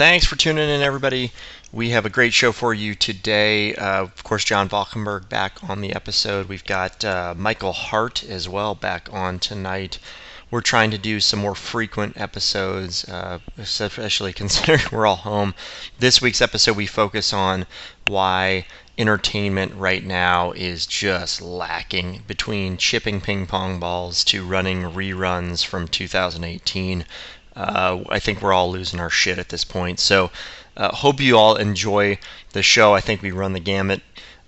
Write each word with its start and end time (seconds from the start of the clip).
Thanks 0.00 0.24
for 0.24 0.34
tuning 0.34 0.70
in, 0.70 0.80
everybody. 0.80 1.30
We 1.72 1.90
have 1.90 2.06
a 2.06 2.08
great 2.08 2.32
show 2.32 2.52
for 2.52 2.72
you 2.72 2.94
today. 2.94 3.74
Uh, 3.74 4.04
of 4.04 4.24
course, 4.24 4.44
John 4.44 4.66
Valkenburg 4.66 5.28
back 5.28 5.62
on 5.68 5.82
the 5.82 5.94
episode. 5.94 6.48
We've 6.48 6.64
got 6.64 7.04
uh, 7.04 7.34
Michael 7.36 7.74
Hart 7.74 8.24
as 8.24 8.48
well 8.48 8.74
back 8.74 9.10
on 9.12 9.38
tonight. 9.38 9.98
We're 10.50 10.62
trying 10.62 10.90
to 10.92 10.96
do 10.96 11.20
some 11.20 11.40
more 11.40 11.54
frequent 11.54 12.18
episodes, 12.18 13.04
uh, 13.10 13.40
especially 13.58 14.32
considering 14.42 14.80
we're 14.90 15.06
all 15.06 15.16
home. 15.16 15.54
This 15.98 16.22
week's 16.22 16.40
episode, 16.40 16.78
we 16.78 16.86
focus 16.86 17.34
on 17.34 17.66
why 18.06 18.64
entertainment 18.96 19.74
right 19.74 20.02
now 20.02 20.52
is 20.52 20.86
just 20.86 21.42
lacking 21.42 22.22
between 22.26 22.78
chipping 22.78 23.20
ping 23.20 23.46
pong 23.46 23.78
balls 23.78 24.24
to 24.24 24.46
running 24.46 24.80
reruns 24.82 25.62
from 25.62 25.86
2018. 25.86 27.04
Uh, 27.60 28.02
I 28.08 28.18
think 28.20 28.40
we're 28.40 28.54
all 28.54 28.70
losing 28.70 29.00
our 29.00 29.10
shit 29.10 29.38
at 29.38 29.50
this 29.50 29.64
point. 29.64 30.00
So, 30.00 30.30
uh, 30.78 30.94
hope 30.94 31.20
you 31.20 31.36
all 31.36 31.56
enjoy 31.56 32.18
the 32.52 32.62
show. 32.62 32.94
I 32.94 33.02
think 33.02 33.20
we 33.20 33.32
run 33.32 33.52
the 33.52 33.60
gamut 33.60 34.00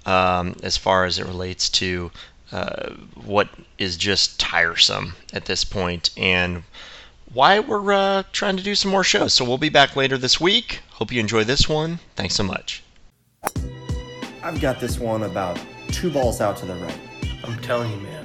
um, 0.06 0.56
as 0.62 0.78
far 0.78 1.04
as 1.04 1.18
it 1.18 1.26
relates 1.26 1.68
to 1.70 2.10
uh, 2.52 2.94
what 3.14 3.50
is 3.76 3.98
just 3.98 4.40
tiresome 4.40 5.14
at 5.34 5.44
this 5.44 5.62
point 5.62 6.08
and 6.16 6.62
why 7.34 7.60
we're 7.60 7.92
uh, 7.92 8.22
trying 8.32 8.56
to 8.56 8.62
do 8.62 8.74
some 8.74 8.90
more 8.90 9.04
shows. 9.04 9.34
So, 9.34 9.44
we'll 9.44 9.58
be 9.58 9.68
back 9.68 9.94
later 9.94 10.16
this 10.16 10.40
week. 10.40 10.80
Hope 10.92 11.12
you 11.12 11.20
enjoy 11.20 11.44
this 11.44 11.68
one. 11.68 11.98
Thanks 12.16 12.34
so 12.34 12.44
much. 12.44 12.82
I've 14.42 14.60
got 14.60 14.80
this 14.80 14.98
one 14.98 15.24
about 15.24 15.60
two 15.88 16.10
balls 16.10 16.40
out 16.40 16.56
to 16.58 16.66
the 16.66 16.76
right. 16.76 16.98
I'm 17.44 17.60
telling 17.60 17.90
you, 17.90 17.98
man, 17.98 18.21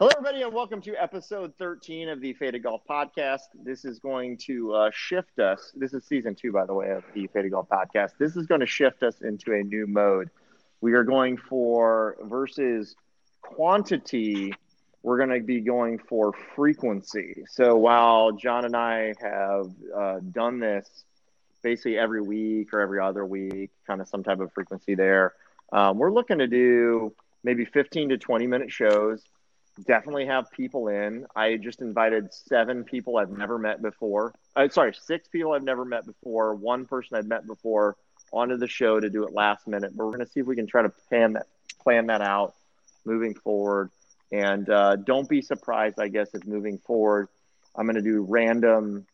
Hello, 0.00 0.12
everybody, 0.16 0.42
and 0.42 0.52
welcome 0.52 0.80
to 0.82 0.94
episode 0.94 1.52
13 1.58 2.08
of 2.08 2.20
the 2.20 2.32
Faded 2.34 2.62
Golf 2.62 2.82
Podcast. 2.88 3.48
This 3.52 3.84
is 3.84 3.98
going 3.98 4.36
to 4.46 4.72
uh, 4.72 4.90
shift 4.92 5.40
us. 5.40 5.72
This 5.74 5.92
is 5.92 6.04
season 6.04 6.36
two, 6.36 6.52
by 6.52 6.66
the 6.66 6.72
way, 6.72 6.90
of 6.90 7.02
the 7.14 7.26
Faded 7.26 7.50
Golf 7.50 7.68
Podcast. 7.68 8.12
This 8.16 8.36
is 8.36 8.46
going 8.46 8.60
to 8.60 8.66
shift 8.66 9.02
us 9.02 9.22
into 9.22 9.54
a 9.54 9.64
new 9.64 9.88
mode. 9.88 10.30
We 10.80 10.92
are 10.92 11.02
going 11.02 11.36
for 11.36 12.16
versus 12.22 12.94
quantity, 13.42 14.54
we're 15.02 15.16
going 15.16 15.30
to 15.30 15.40
be 15.40 15.62
going 15.62 15.98
for 15.98 16.32
frequency. 16.54 17.42
So 17.48 17.76
while 17.76 18.30
John 18.30 18.66
and 18.66 18.76
I 18.76 19.14
have 19.20 19.66
uh, 19.92 20.20
done 20.30 20.60
this 20.60 20.88
basically 21.64 21.98
every 21.98 22.22
week 22.22 22.72
or 22.72 22.78
every 22.78 23.00
other 23.00 23.26
week, 23.26 23.72
kind 23.84 24.00
of 24.00 24.06
some 24.06 24.22
type 24.22 24.38
of 24.38 24.52
frequency 24.52 24.94
there, 24.94 25.34
um, 25.72 25.98
we're 25.98 26.12
looking 26.12 26.38
to 26.38 26.46
do 26.46 27.12
maybe 27.42 27.64
15 27.64 28.10
to 28.10 28.16
20 28.16 28.46
minute 28.46 28.70
shows 28.70 29.24
definitely 29.86 30.26
have 30.26 30.50
people 30.50 30.88
in. 30.88 31.26
I 31.34 31.56
just 31.56 31.80
invited 31.80 32.32
seven 32.32 32.84
people 32.84 33.16
I've 33.16 33.30
never 33.30 33.58
met 33.58 33.82
before. 33.82 34.34
Uh, 34.56 34.68
sorry, 34.68 34.94
six 34.94 35.28
people 35.28 35.52
I've 35.52 35.62
never 35.62 35.84
met 35.84 36.06
before. 36.06 36.54
One 36.54 36.86
person 36.86 37.16
I've 37.16 37.26
met 37.26 37.46
before 37.46 37.96
onto 38.32 38.56
the 38.56 38.68
show 38.68 39.00
to 39.00 39.08
do 39.08 39.24
it 39.24 39.32
last 39.32 39.66
minute. 39.66 39.92
But 39.96 40.04
we're 40.04 40.12
going 40.12 40.26
to 40.26 40.30
see 40.30 40.40
if 40.40 40.46
we 40.46 40.56
can 40.56 40.66
try 40.66 40.82
to 40.82 40.90
plan 41.08 41.34
that 41.34 41.46
plan 41.80 42.06
that 42.06 42.20
out 42.20 42.54
moving 43.04 43.34
forward. 43.34 43.90
And 44.30 44.68
uh, 44.68 44.96
don't 44.96 45.28
be 45.28 45.40
surprised, 45.40 45.98
I 45.98 46.08
guess, 46.08 46.34
if 46.34 46.46
moving 46.46 46.78
forward, 46.78 47.28
I'm 47.74 47.86
going 47.86 47.96
to 47.96 48.02
do 48.02 48.26
random 48.28 49.06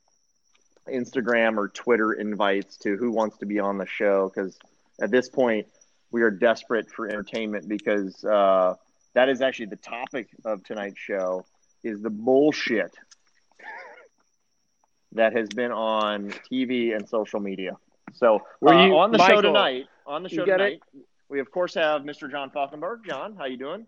Instagram 0.88 1.56
or 1.56 1.68
Twitter 1.68 2.12
invites 2.12 2.78
to 2.78 2.96
who 2.96 3.12
wants 3.12 3.38
to 3.38 3.46
be 3.46 3.60
on 3.60 3.78
the 3.78 3.86
show 3.86 4.28
because 4.28 4.58
at 5.00 5.10
this 5.10 5.28
point 5.28 5.68
we 6.10 6.22
are 6.22 6.30
desperate 6.30 6.90
for 6.90 7.08
entertainment 7.08 7.68
because. 7.68 8.24
Uh, 8.24 8.74
that 9.14 9.28
is 9.28 9.40
actually 9.40 9.66
the 9.66 9.76
topic 9.76 10.28
of 10.44 10.62
tonight's 10.64 10.98
show 10.98 11.44
is 11.82 12.02
the 12.02 12.10
bullshit 12.10 12.94
that 15.12 15.32
has 15.36 15.48
been 15.48 15.70
on 15.70 16.30
TV 16.50 16.94
and 16.94 17.08
social 17.08 17.40
media. 17.40 17.76
So 18.12 18.40
uh, 18.66 18.70
you, 18.72 18.96
on 18.96 19.12
the 19.12 19.18
Michael, 19.18 19.38
show 19.38 19.42
tonight, 19.42 19.86
on 20.06 20.22
the 20.22 20.28
show 20.28 20.44
tonight, 20.44 20.80
we 21.28 21.40
of 21.40 21.50
course 21.50 21.74
have 21.74 22.02
Mr. 22.02 22.30
John 22.30 22.50
Falkenberg. 22.50 23.04
John, 23.06 23.36
how 23.36 23.46
you 23.46 23.56
doing? 23.56 23.86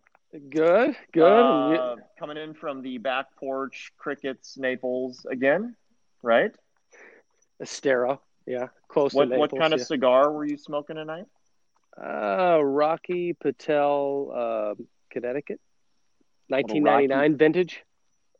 Good, 0.50 0.96
good. 1.12 1.22
Uh, 1.22 1.96
coming 2.18 2.36
in 2.36 2.54
from 2.54 2.82
the 2.82 2.98
back 2.98 3.26
porch, 3.36 3.92
crickets, 3.96 4.56
Naples 4.58 5.26
again, 5.30 5.76
right? 6.22 6.52
Estero, 7.60 8.20
yeah, 8.46 8.68
close 8.88 9.14
What 9.14 9.24
to 9.24 9.30
Naples. 9.30 9.52
what 9.52 9.60
kind 9.60 9.72
of 9.72 9.80
cigar 9.80 10.30
were 10.30 10.44
you 10.44 10.58
smoking 10.58 10.96
tonight? 10.96 11.26
Uh, 11.96 12.62
Rocky 12.62 13.32
Patel, 13.32 14.32
uh, 14.34 14.82
Connecticut, 15.20 15.60
1999 16.48 17.38
vintage. 17.38 17.82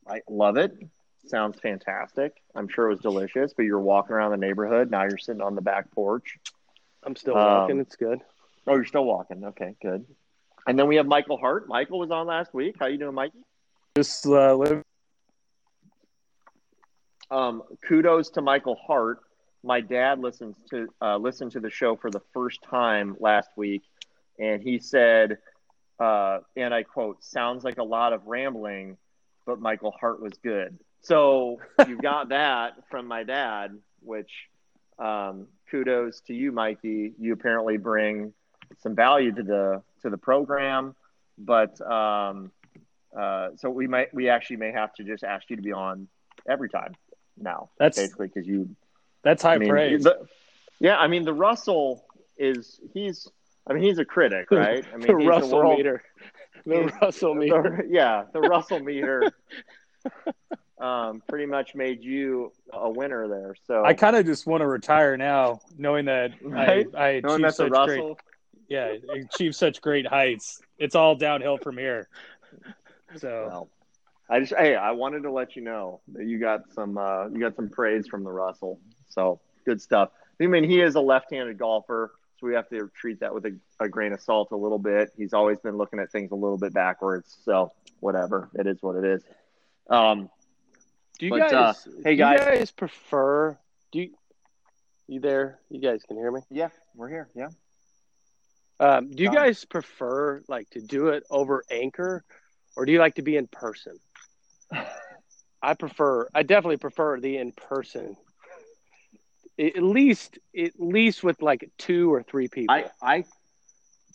I 0.07 0.21
love 0.29 0.57
it. 0.57 0.77
Sounds 1.25 1.59
fantastic. 1.59 2.33
I'm 2.53 2.67
sure 2.67 2.85
it 2.85 2.89
was 2.89 2.99
delicious, 2.99 3.51
but 3.55 3.63
you're 3.63 3.79
walking 3.79 4.15
around 4.15 4.29
the 4.29 4.37
neighborhood. 4.37 4.91
Now 4.91 5.01
you're 5.03 5.17
sitting 5.17 5.41
on 5.41 5.55
the 5.55 5.61
back 5.61 5.89
porch. 5.91 6.37
I'm 7.03 7.15
still 7.15 7.35
Um, 7.35 7.43
walking. 7.43 7.79
It's 7.79 7.95
good. 7.95 8.21
Oh, 8.67 8.75
you're 8.75 8.85
still 8.85 9.05
walking. 9.05 9.43
Okay, 9.43 9.75
good. 9.81 10.05
And 10.67 10.77
then 10.77 10.87
we 10.87 10.97
have 10.97 11.07
Michael 11.07 11.37
Hart. 11.37 11.67
Michael 11.67 11.97
was 11.97 12.11
on 12.11 12.27
last 12.27 12.53
week. 12.53 12.75
How 12.79 12.85
you 12.85 12.99
doing, 12.99 13.15
Mikey? 13.15 13.43
Just 13.95 14.27
uh, 14.27 14.53
live. 14.55 14.83
Um, 17.31 17.63
kudos 17.87 18.29
to 18.31 18.41
Michael 18.41 18.75
Hart. 18.85 19.21
My 19.63 19.81
dad 19.81 20.19
listens 20.19 20.55
to 20.69 20.87
uh, 21.01 21.17
listened 21.17 21.53
to 21.53 21.59
the 21.59 21.71
show 21.71 21.95
for 21.95 22.11
the 22.11 22.21
first 22.33 22.61
time 22.61 23.15
last 23.19 23.49
week, 23.57 23.81
and 24.37 24.61
he 24.61 24.77
said, 24.77 25.39
uh, 25.99 26.39
and 26.55 26.73
I 26.73 26.83
quote, 26.83 27.23
"Sounds 27.23 27.63
like 27.63 27.77
a 27.77 27.83
lot 27.83 28.13
of 28.13 28.27
rambling, 28.27 28.97
but 29.45 29.59
Michael 29.59 29.91
Hart 29.99 30.21
was 30.21 30.33
good." 30.43 30.77
So 31.01 31.59
you 31.87 31.97
got 31.97 32.29
that 32.29 32.73
from 32.89 33.07
my 33.07 33.23
dad, 33.23 33.77
which 34.01 34.31
um, 34.99 35.47
kudos 35.69 36.21
to 36.21 36.33
you, 36.33 36.51
Mikey. 36.51 37.13
You 37.19 37.33
apparently 37.33 37.77
bring 37.77 38.33
some 38.79 38.95
value 38.95 39.31
to 39.33 39.43
the 39.43 39.81
to 40.01 40.09
the 40.09 40.17
program, 40.17 40.95
but 41.37 41.79
um, 41.81 42.51
uh, 43.17 43.49
so 43.55 43.69
we 43.69 43.87
might 43.87 44.13
we 44.13 44.29
actually 44.29 44.57
may 44.57 44.71
have 44.71 44.93
to 44.95 45.03
just 45.03 45.23
ask 45.23 45.49
you 45.49 45.55
to 45.55 45.61
be 45.61 45.71
on 45.71 46.07
every 46.47 46.69
time 46.69 46.95
now. 47.37 47.69
That's- 47.79 47.97
basically 47.97 48.27
because 48.27 48.47
you 48.47 48.75
That's 49.23 49.41
high 49.41 49.55
I 49.55 49.57
mean, 49.57 49.69
praise. 49.69 50.03
the- 50.03 50.27
yeah, 50.79 50.97
I 50.97 51.07
mean 51.07 51.23
the 51.23 51.33
Russell 51.33 52.05
is 52.37 52.79
he's 52.93 53.27
I 53.69 53.73
mean 53.73 53.83
he's 53.83 53.99
a 53.99 54.05
critic, 54.05 54.49
right? 54.51 54.85
I 54.93 54.97
mean 54.97 55.07
the 55.07 55.15
Russell 55.15 55.59
world- 55.59 55.77
meter. 55.77 56.03
The 56.65 56.91
Russell 57.01 57.33
meter. 57.33 57.83
the- 57.83 57.87
yeah, 57.93 58.23
the 58.33 58.41
Russell 58.41 58.79
meter 58.79 59.31
um, 60.79 61.21
pretty 61.27 61.45
much 61.45 61.75
made 61.75 62.03
you 62.03 62.51
a 62.73 62.89
winner 62.89 63.27
there. 63.27 63.55
So 63.65 63.83
I 63.85 63.93
kind 63.93 64.15
of 64.15 64.25
just 64.25 64.45
want 64.45 64.61
to 64.61 64.67
retire 64.67 65.17
now, 65.17 65.59
knowing 65.77 66.05
that 66.05 66.31
Right? 66.41 66.87
I, 66.95 67.07
I 67.07 67.19
knowing 67.21 67.43
achieved 67.45 67.55
such 67.55 67.85
great, 67.87 68.15
yeah, 68.67 68.93
achieved 69.13 69.55
such 69.55 69.81
great 69.81 70.05
heights. 70.05 70.61
It's 70.77 70.95
all 70.95 71.15
downhill 71.15 71.57
from 71.57 71.77
here. 71.77 72.09
So 73.17 73.47
well, 73.49 73.69
I 74.29 74.41
just 74.41 74.53
hey, 74.57 74.75
I 74.75 74.91
wanted 74.91 75.23
to 75.23 75.31
let 75.31 75.55
you 75.55 75.61
know 75.61 76.01
that 76.13 76.25
you 76.25 76.39
got 76.39 76.71
some 76.73 76.97
uh, 76.97 77.27
you 77.29 77.39
got 77.39 77.55
some 77.55 77.69
praise 77.69 78.07
from 78.07 78.23
the 78.23 78.31
Russell. 78.31 78.79
So 79.09 79.39
good 79.65 79.81
stuff. 79.81 80.09
I 80.41 80.45
mean, 80.45 80.63
he 80.63 80.81
is 80.81 80.95
a 80.95 81.01
left-handed 81.01 81.57
golfer, 81.57 82.11
so 82.39 82.47
we 82.47 82.53
have 82.53 82.69
to 82.69 82.89
treat 82.95 83.19
that 83.21 83.33
with 83.33 83.45
a, 83.45 83.57
a 83.79 83.89
grain 83.89 84.13
of 84.13 84.21
salt 84.21 84.49
a 84.51 84.55
little 84.55 84.79
bit. 84.79 85.11
He's 85.17 85.33
always 85.33 85.57
been 85.59 85.75
looking 85.77 85.99
at 85.99 86.11
things 86.11 86.31
a 86.31 86.35
little 86.35 86.57
bit 86.57 86.73
backwards. 86.73 87.37
So 87.43 87.71
whatever, 87.99 88.49
it 88.53 88.67
is 88.67 88.77
what 88.81 88.95
it 88.95 89.05
is. 89.05 89.23
Um, 89.89 90.29
Do 91.19 91.25
you 91.25 91.31
But, 91.31 91.49
guys? 91.51 91.53
uh, 91.53 91.73
hey, 92.03 92.11
do 92.15 92.17
guys. 92.17 92.39
you 92.39 92.45
guys 92.45 92.71
prefer? 92.71 93.57
Do 93.91 93.99
you? 93.99 94.09
You 95.07 95.19
there? 95.21 95.59
You 95.69 95.79
guys 95.79 96.03
can 96.07 96.17
hear 96.17 96.31
me. 96.31 96.41
yeah, 96.51 96.69
we're 96.93 97.09
here. 97.09 97.29
Yeah. 97.35 97.47
Um, 98.79 99.09
do 99.09 99.23
you 99.23 99.31
guys 99.31 99.65
prefer 99.65 100.43
like 100.47 100.69
to 100.71 100.81
do 100.81 101.07
it 101.07 101.23
over 101.31 101.63
Anchor, 101.71 102.23
or 102.75 102.85
do 102.85 102.91
you 102.91 102.99
like 102.99 103.15
to 103.15 103.23
be 103.23 103.35
in 103.37 103.47
person? 103.47 103.97
I 105.63 105.73
prefer. 105.73 106.27
I 106.35 106.43
definitely 106.43 106.77
prefer 106.77 107.19
the 107.19 107.37
in 107.37 107.51
person. 107.53 108.15
At 109.59 109.81
least, 109.81 110.37
at 110.57 110.73
least 110.77 111.23
with 111.23 111.41
like 111.41 111.69
two 111.77 112.13
or 112.13 112.21
three 112.21 112.47
people. 112.47 112.75
I 112.75 112.85
I 113.01 113.15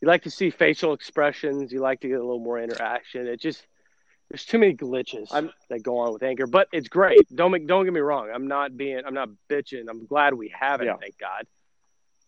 you 0.00 0.08
like 0.08 0.22
to 0.24 0.30
see 0.30 0.50
facial 0.50 0.92
expressions. 0.92 1.72
You 1.72 1.80
like 1.80 2.00
to 2.00 2.08
get 2.08 2.18
a 2.18 2.24
little 2.24 2.40
more 2.40 2.60
interaction. 2.60 3.26
It 3.26 3.40
just 3.40 3.66
there's 4.30 4.44
too 4.44 4.58
many 4.58 4.74
glitches 4.74 5.32
I'm- 5.32 5.52
that 5.68 5.82
go 5.82 5.98
on 5.98 6.12
with 6.12 6.22
Anchor, 6.22 6.46
but 6.46 6.68
it's 6.72 6.88
great. 6.88 7.20
Don't 7.34 7.50
make, 7.50 7.66
don't 7.66 7.84
get 7.84 7.92
me 7.92 8.00
wrong. 8.00 8.30
I'm 8.32 8.48
not 8.48 8.76
being 8.76 9.02
I'm 9.04 9.14
not 9.14 9.30
bitching. 9.48 9.84
I'm 9.88 10.06
glad 10.06 10.34
we 10.34 10.52
have 10.58 10.80
it. 10.80 10.86
Yeah. 10.86 10.96
Thank 10.96 11.18
God. 11.18 11.46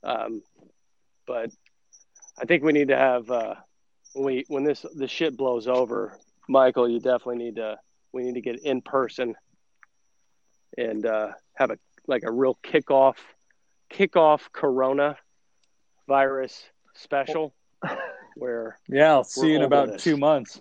Um, 0.02 0.42
but 1.26 1.50
I 2.38 2.44
think 2.44 2.62
we 2.62 2.72
need 2.72 2.88
to 2.88 2.96
have 2.96 3.30
uh, 3.30 3.54
when 4.12 4.24
we 4.24 4.44
when 4.48 4.64
this 4.64 4.84
the 4.94 5.08
shit 5.08 5.36
blows 5.36 5.66
over, 5.66 6.18
Michael. 6.48 6.88
You 6.88 7.00
definitely 7.00 7.38
need 7.38 7.56
to 7.56 7.78
we 8.12 8.22
need 8.24 8.34
to 8.34 8.40
get 8.40 8.64
in 8.64 8.82
person 8.82 9.34
and 10.76 11.06
uh, 11.06 11.28
have 11.54 11.70
a 11.70 11.78
like 12.06 12.22
a 12.24 12.30
real 12.30 12.58
kickoff 12.62 13.16
kickoff 13.92 14.40
Corona 14.52 15.16
virus 16.08 16.64
special 16.94 17.54
where 18.36 18.78
yeah, 18.88 19.12
I'll 19.12 19.24
see 19.24 19.50
you 19.50 19.56
in 19.56 19.62
about 19.62 19.88
this. 19.92 20.02
two 20.04 20.16
months. 20.16 20.60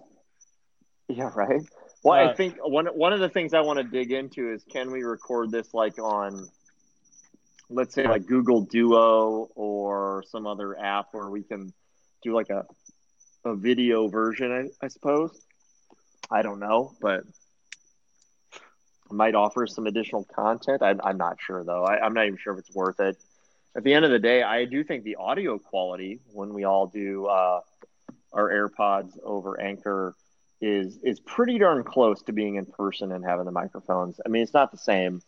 yeah 1.08 1.30
right. 1.36 1.62
Well, 2.04 2.20
I 2.20 2.26
Uh, 2.32 2.36
think 2.36 2.58
one 2.62 2.88
one 2.88 3.14
of 3.14 3.20
the 3.20 3.30
things 3.30 3.54
I 3.54 3.62
want 3.62 3.78
to 3.78 3.84
dig 3.84 4.12
into 4.12 4.52
is 4.52 4.64
can 4.70 4.92
we 4.92 5.04
record 5.04 5.52
this 5.52 5.74
like 5.74 6.00
on, 6.00 6.48
let's 7.70 7.94
say 7.96 8.08
like 8.08 8.26
Google 8.26 8.62
Duo 8.62 9.50
or 9.56 10.24
some 10.28 10.46
other 10.48 10.78
app 10.80 11.08
where 11.14 11.30
we 11.30 11.44
can 11.44 11.74
do 12.24 12.34
like 12.34 12.50
a 12.50 12.66
a 13.46 13.56
video 13.56 14.08
version. 14.08 14.52
I, 14.82 14.86
I 14.86 14.88
suppose. 14.90 15.42
I 16.32 16.42
don't 16.42 16.60
know, 16.60 16.94
but 17.02 17.24
might 19.12 19.36
offer 19.36 19.68
some 19.68 19.88
additional 19.88 20.24
content. 20.24 20.82
I, 20.82 20.96
I'm 21.04 21.18
not 21.18 21.38
sure 21.40 21.64
though. 21.64 21.84
I, 21.84 22.00
I'm 22.00 22.14
not 22.14 22.26
even 22.26 22.38
sure 22.38 22.54
if 22.54 22.60
it's 22.60 22.74
worth 22.76 23.00
it. 23.00 23.18
At 23.76 23.84
the 23.84 23.94
end 23.94 24.06
of 24.06 24.12
the 24.12 24.20
day, 24.20 24.44
I 24.44 24.66
do 24.66 24.84
think 24.84 25.04
the 25.04 25.16
audio 25.16 25.58
quality 25.58 26.20
when 26.32 26.54
we 26.54 26.64
all 26.64 26.88
do 26.88 27.26
uh, 27.26 27.62
our 28.32 28.50
AirPods 28.50 29.18
over 29.24 29.60
Anchor 29.60 30.16
is 30.62 30.98
is 31.04 31.20
pretty 31.20 31.58
darn 31.58 31.84
close 31.84 32.22
to 32.24 32.32
being 32.32 32.56
in 32.56 32.66
person 32.66 33.12
and 33.12 33.26
having 33.26 33.46
the 33.46 33.52
microphones. 33.52 34.20
I 34.26 34.30
mean, 34.30 34.44
it's 34.44 34.54
not 34.54 34.72
the 34.72 34.78
same. 34.78 35.22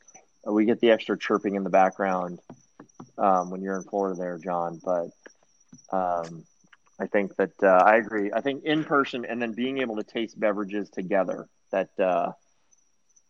We 0.45 0.66
get 0.66 0.80
the 0.80 0.92
extra 0.92 1.18
chirping 1.18 1.56
in 1.56 1.63
the 1.63 1.69
background 1.69 2.39
um, 3.18 3.50
when 3.50 3.62
you're 3.62 3.78
in 3.78 3.83
Florida, 3.83 4.16
there, 4.18 4.38
John. 4.38 4.80
But 4.83 5.10
um, 5.92 6.44
I 7.00 7.07
think 7.07 7.36
that 7.38 7.51
uh, 7.62 7.83
I 7.86 7.98
agree. 7.98 8.31
I 8.31 8.42
think 8.42 8.63
in 8.63 8.83
person 8.83 9.25
and 9.25 9.42
then 9.42 9.54
being 9.54 9.80
able 9.80 9.95
to 9.98 10.04
taste 10.04 10.39
beverages 10.39 10.89
together 10.89 11.48
that 11.71 11.89
uh, 12.00 12.31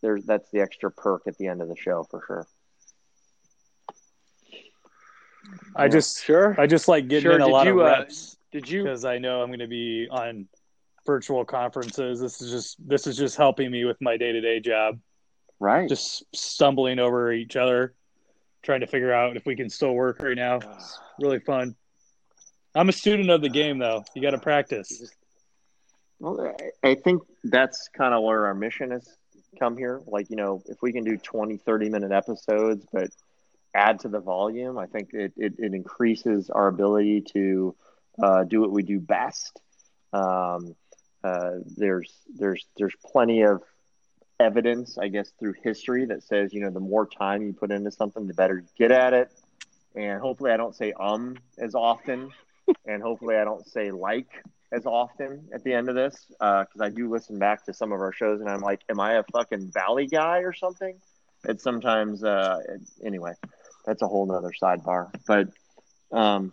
there's 0.06 0.24
that's 0.24 0.52
the 0.52 0.62
extra 0.62 0.92
perk 0.92 1.24
at 1.26 1.36
the 1.40 1.48
end 1.48 1.64
of 1.64 1.68
the 1.68 1.76
show 1.76 2.04
for 2.04 2.24
sure. 2.28 2.48
I 5.76 5.88
just 5.88 6.24
Sure. 6.24 6.56
I 6.60 6.68
just 6.68 6.88
like 6.88 7.08
getting 7.08 7.24
Sure, 7.24 7.36
in 7.36 7.42
a 7.42 7.46
did 7.46 7.52
lot 7.52 7.68
of 7.68 7.76
you, 7.76 7.82
uh, 7.82 7.86
reps 7.86 8.38
Did 8.52 8.70
you? 8.70 8.84
because 8.84 9.04
I 9.04 9.18
know 9.18 9.42
I'm 9.42 9.50
going 9.50 9.60
to 9.60 9.68
be 9.68 10.08
on 10.10 10.48
virtual 11.08 11.44
conferences. 11.44 12.20
This 12.20 12.40
is 12.40 12.52
just 12.52 12.88
this 12.88 13.08
is 13.08 13.18
just 13.18 13.36
helping 13.36 13.72
me 13.72 13.84
with 13.86 14.00
my 14.00 14.16
day 14.16 14.32
to 14.32 14.42
day 14.42 14.60
job. 14.60 15.00
Right. 15.60 15.90
Just 15.90 16.24
stumbling 16.36 17.00
over 17.00 17.32
each 17.32 17.56
other, 17.56 17.96
trying 18.62 18.82
to 18.82 18.88
figure 18.88 19.12
out 19.12 19.38
if 19.38 19.46
we 19.46 19.56
can 19.56 19.70
still 19.70 19.94
work 19.94 20.22
right 20.22 20.36
now. 20.36 20.60
Ah. 20.64 20.76
It's 20.76 21.00
really 21.20 21.40
fun. 21.40 21.76
I'm 22.76 22.90
a 22.90 22.94
student 22.94 23.32
of 23.32 23.42
the 23.42 23.50
ah. 23.50 23.54
game, 23.54 23.80
though. 23.80 24.04
You 24.14 24.22
got 24.22 24.32
to 24.32 24.38
ah. 24.38 24.42
practice. 24.42 25.12
Well, 26.20 26.54
I- 26.84 26.90
I 26.90 26.96
think 26.96 27.24
that's 27.44 27.90
kind 27.98 28.14
of 28.14 28.22
where 28.24 28.46
our 28.46 28.54
mission 28.54 28.92
has 28.92 29.18
come 29.60 29.78
here. 29.78 30.02
Like, 30.06 30.30
you 30.30 30.36
know, 30.36 30.62
if 30.68 30.82
we 30.82 30.92
can 30.92 31.04
do 31.04 31.18
20, 31.18 31.58
30 31.58 31.90
minute 31.90 32.12
episodes, 32.12 32.86
but 32.92 33.10
add 33.74 34.00
to 34.02 34.10
the 34.10 34.20
volume, 34.20 34.78
I 34.78 34.86
think 34.86 35.14
it, 35.14 35.34
it, 35.38 35.56
it 35.58 35.74
increases 35.74 36.50
our 36.50 36.68
ability 36.68 37.22
to 37.34 37.76
uh, 38.22 38.44
do 38.44 38.62
what 38.62 38.72
we 38.72 38.84
do 38.84 39.00
best. 39.00 39.60
Um, 40.14 40.76
uh, 41.24 41.52
there's, 41.76 42.14
there's, 42.36 42.66
there's 42.78 42.96
plenty 43.04 43.42
of 43.42 43.62
evidence, 44.40 44.98
I 44.98 45.08
guess, 45.08 45.32
through 45.40 45.56
history 45.64 46.06
that 46.06 46.24
says, 46.24 46.54
you 46.54 46.62
know, 46.62 46.70
the 46.70 46.80
more 46.80 47.08
time 47.08 47.42
you 47.44 47.54
put 47.54 47.72
into 47.72 47.92
something, 47.92 48.28
the 48.28 48.34
better 48.34 48.58
you 48.58 48.68
get 48.78 48.92
at 48.92 49.14
it. 49.14 49.32
And 49.96 50.20
hopefully 50.20 50.52
I 50.52 50.58
don't 50.58 50.76
say 50.76 50.94
um 51.00 51.38
as 51.58 51.74
often. 51.76 52.32
and 52.86 53.02
hopefully 53.02 53.36
I 53.36 53.44
don't 53.44 53.68
say 53.68 53.92
like 53.92 54.44
as 54.72 54.86
often 54.86 55.48
at 55.54 55.64
the 55.64 55.74
end 55.74 55.90
of 55.90 55.96
this 55.96 56.26
because 56.40 56.82
I 56.82 56.90
do 56.90 57.10
listen 57.10 57.40
back 57.40 57.66
to 57.66 57.74
some 57.74 57.92
of 57.92 58.00
our 58.00 58.12
shows 58.12 58.42
and 58.42 58.50
I'm 58.50 58.62
like, 58.62 58.82
am 58.90 59.00
I 59.00 59.14
a 59.14 59.24
fucking 59.32 59.72
valley 59.72 60.08
guy 60.08 60.40
or 60.40 60.54
something? 60.54 60.96
It's 61.48 61.64
sometimes 61.64 62.24
uh, 62.24 62.60
anyway. 63.04 63.34
That's 63.86 64.02
a 64.02 64.08
whole 64.08 64.26
nother 64.26 64.52
sidebar. 64.62 65.14
But 65.28 65.50
um, 66.12 66.52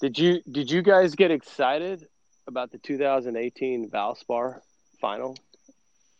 Did 0.00 0.18
you? 0.18 0.40
Did 0.50 0.70
you 0.70 0.82
guys 0.82 1.14
get 1.14 1.30
excited 1.30 2.06
about 2.46 2.72
the 2.72 2.78
2018 2.78 3.90
Valspar 3.90 4.60
final 5.00 5.36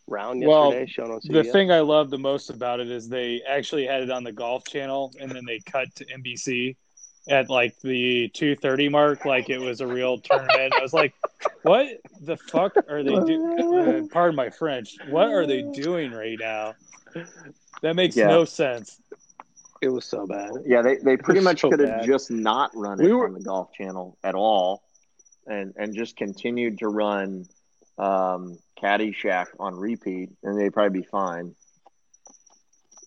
round 0.06 0.44
Well, 0.44 0.72
yesterday? 0.72 1.12
on 1.12 1.20
The 1.24 1.44
thing 1.50 1.72
I 1.72 1.80
love 1.80 2.10
the 2.10 2.18
most 2.18 2.50
about 2.50 2.80
it 2.80 2.90
is 2.90 3.08
they 3.08 3.42
actually 3.48 3.86
had 3.86 4.02
it 4.02 4.10
on 4.10 4.22
the 4.22 4.32
Golf 4.32 4.64
Channel, 4.64 5.12
and 5.20 5.30
then 5.30 5.44
they 5.44 5.58
cut 5.60 5.92
to 5.96 6.04
NBC 6.06 6.76
at 7.28 7.48
like 7.48 7.78
the 7.80 8.28
2:30 8.34 8.90
mark, 8.90 9.24
like 9.24 9.48
it 9.50 9.58
was 9.58 9.80
a 9.80 9.86
real 9.86 10.18
tournament. 10.18 10.74
I 10.78 10.82
was 10.82 10.92
like, 10.92 11.14
"What 11.62 11.86
the 12.20 12.36
fuck 12.36 12.72
are 12.88 13.02
they 13.02 13.14
doing?" 13.14 14.08
Pardon 14.12 14.34
my 14.36 14.50
French. 14.50 14.96
What 15.08 15.28
are 15.28 15.46
they 15.46 15.62
doing 15.62 16.12
right 16.12 16.38
now? 16.40 16.74
That 17.82 17.94
makes 17.96 18.16
Yeah. 18.16 18.26
no 18.28 18.44
sense. 18.44 18.98
it 19.82 19.88
was 19.88 20.04
so 20.04 20.26
bad. 20.26 20.52
yeah, 20.64 20.80
they, 20.80 20.96
they 20.96 21.16
pretty 21.16 21.40
much 21.40 21.60
so 21.62 21.70
could 21.70 21.80
have 21.80 22.04
just 22.04 22.30
not 22.30 22.70
run 22.76 23.00
it 23.00 23.04
We 23.04 23.12
were- 23.12 23.26
on 23.26 23.34
the 23.34 23.40
Golf 23.40 23.72
Channel 23.72 24.16
at 24.22 24.34
all 24.36 24.82
and, 25.48 25.74
and 25.76 25.92
just 25.92 26.16
continued 26.16 26.78
to 26.78 26.88
run 26.88 27.46
um, 27.98 28.56
Caddyshack 28.80 29.46
on 29.58 29.74
repeat 29.74 30.30
and 30.44 30.56
they'd 30.58 30.72
probably 30.72 31.00
be 31.00 31.06
fine. 31.06 31.56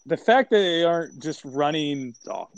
The 0.08 0.18
fact 0.18 0.52
that 0.52 0.58
they 0.58 0.84
aren't 0.84 1.22
just 1.22 1.44
running 1.44 2.14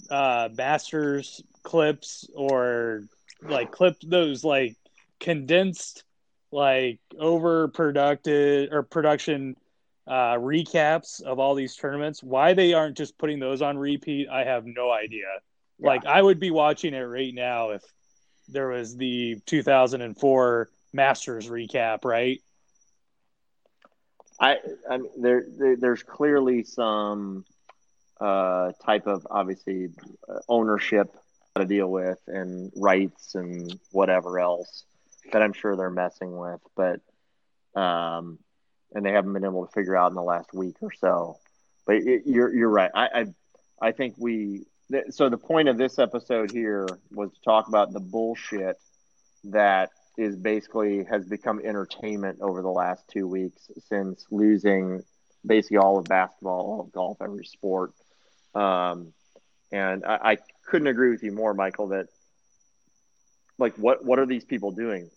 uh, 0.09 0.49
masters 0.55 1.41
clips 1.63 2.29
or 2.35 3.03
like 3.41 3.71
clip 3.71 3.95
those 4.03 4.43
like 4.43 4.75
condensed 5.19 6.03
like 6.51 6.99
over 7.19 7.67
productive 7.67 8.71
or 8.71 8.83
production 8.83 9.55
uh, 10.07 10.35
recaps 10.35 11.21
of 11.21 11.37
all 11.39 11.53
these 11.53 11.75
tournaments 11.75 12.23
why 12.23 12.53
they 12.53 12.73
aren't 12.73 12.95
just 12.97 13.17
putting 13.17 13.39
those 13.39 13.61
on 13.61 13.77
repeat 13.77 14.27
i 14.29 14.43
have 14.43 14.65
no 14.65 14.89
idea 14.89 15.25
Yeah. 15.77 15.87
like 15.89 16.05
i 16.05 16.21
would 16.21 16.39
be 16.39 16.49
watching 16.49 16.93
it 16.93 17.01
right 17.01 17.33
now 17.33 17.71
if 17.71 17.83
there 18.47 18.69
was 18.69 18.95
the 18.95 19.37
2004 19.45 20.69
masters 20.93 21.49
recap 21.49 22.05
right 22.05 22.41
I, 24.39 24.57
I 24.89 24.97
mean, 24.97 25.11
there, 25.17 25.45
there, 25.57 25.75
there's 25.77 26.03
clearly 26.03 26.63
some 26.63 27.45
uh, 28.19 28.71
type 28.85 29.07
of 29.07 29.25
obviously 29.29 29.89
uh, 30.29 30.39
ownership 30.47 31.15
to 31.57 31.65
deal 31.65 31.89
with 31.89 32.19
and 32.27 32.71
rights 32.75 33.35
and 33.35 33.79
whatever 33.91 34.39
else 34.39 34.85
that 35.31 35.41
I'm 35.41 35.53
sure 35.53 35.75
they're 35.75 35.89
messing 35.89 36.37
with, 36.37 36.59
but 36.75 37.01
um, 37.79 38.39
and 38.93 39.05
they 39.05 39.11
haven't 39.11 39.33
been 39.33 39.43
able 39.45 39.65
to 39.65 39.71
figure 39.71 39.95
out 39.95 40.09
in 40.11 40.15
the 40.15 40.23
last 40.23 40.53
week 40.53 40.75
or 40.81 40.91
so. 40.91 41.37
But 41.85 41.97
it, 41.97 42.23
you're 42.25 42.53
you're 42.53 42.69
right. 42.69 42.91
I, 42.93 43.07
I 43.07 43.25
I 43.89 43.91
think 43.91 44.15
we. 44.17 44.65
th- 44.91 45.05
So 45.11 45.29
the 45.29 45.37
point 45.37 45.67
of 45.69 45.77
this 45.77 45.99
episode 45.99 46.51
here 46.51 46.87
was 47.11 47.31
to 47.33 47.41
talk 47.41 47.67
about 47.67 47.91
the 47.93 47.99
bullshit 47.99 48.77
that 49.45 49.91
is 50.17 50.35
basically 50.35 51.03
has 51.03 51.25
become 51.25 51.61
entertainment 51.63 52.39
over 52.41 52.61
the 52.61 52.69
last 52.69 53.03
two 53.07 53.27
weeks 53.27 53.69
since 53.87 54.25
losing 54.31 55.03
basically 55.45 55.77
all 55.77 55.97
of 55.97 56.05
basketball, 56.05 56.59
all 56.59 56.81
of 56.81 56.91
golf, 56.91 57.17
every 57.21 57.45
sport. 57.45 57.93
Um, 58.55 59.13
and 59.71 60.03
I, 60.05 60.19
I 60.31 60.37
couldn't 60.65 60.87
agree 60.87 61.11
with 61.11 61.23
you 61.23 61.31
more, 61.31 61.53
Michael. 61.53 61.89
That 61.89 62.07
like 63.57 63.75
what 63.75 64.03
what 64.03 64.19
are 64.19 64.25
these 64.25 64.45
people 64.45 64.71
doing? 64.71 65.09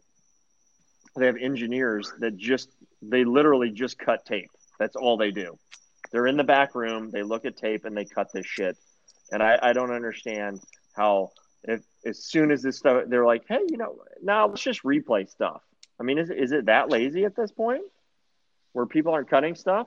They 1.17 1.27
have 1.27 1.37
engineers 1.37 2.13
that 2.21 2.37
just 2.37 2.69
they 3.03 3.25
literally 3.25 3.71
just 3.71 3.99
cut 3.99 4.25
tape. 4.27 4.51
That's 4.79 4.97
all 4.97 5.17
they 5.17 5.31
do. 5.31 5.59
They're 6.13 6.27
in 6.27 6.37
the 6.37 6.45
back 6.45 6.75
room. 6.75 7.11
They 7.11 7.23
look 7.23 7.45
at 7.45 7.57
tape 7.57 7.85
and 7.85 7.97
they 7.97 8.05
cut 8.05 8.33
this 8.33 8.47
shit. 8.47 8.77
And 9.33 9.43
I, 9.43 9.59
I 9.63 9.73
don't 9.73 9.93
understand 9.93 10.61
how 10.95 11.31
if 11.65 11.83
as 12.05 12.25
soon 12.25 12.51
as 12.51 12.63
this 12.63 12.79
stuff 12.79 13.05
they're 13.09 13.27
like, 13.27 13.45
hey, 13.49 13.61
you 13.69 13.77
know, 13.77 13.97
now 14.23 14.47
let's 14.47 14.63
just 14.63 14.83
replay 14.83 15.29
stuff. 15.29 15.63
I 15.99 16.03
mean, 16.03 16.19
is 16.19 16.31
is 16.31 16.53
it 16.53 16.67
that 16.67 16.89
lazy 16.89 17.25
at 17.25 17.37
this 17.37 17.53
point, 17.53 17.83
where 18.73 18.87
people 18.87 19.13
aren't 19.13 19.29
cutting 19.29 19.55
stuff? 19.55 19.87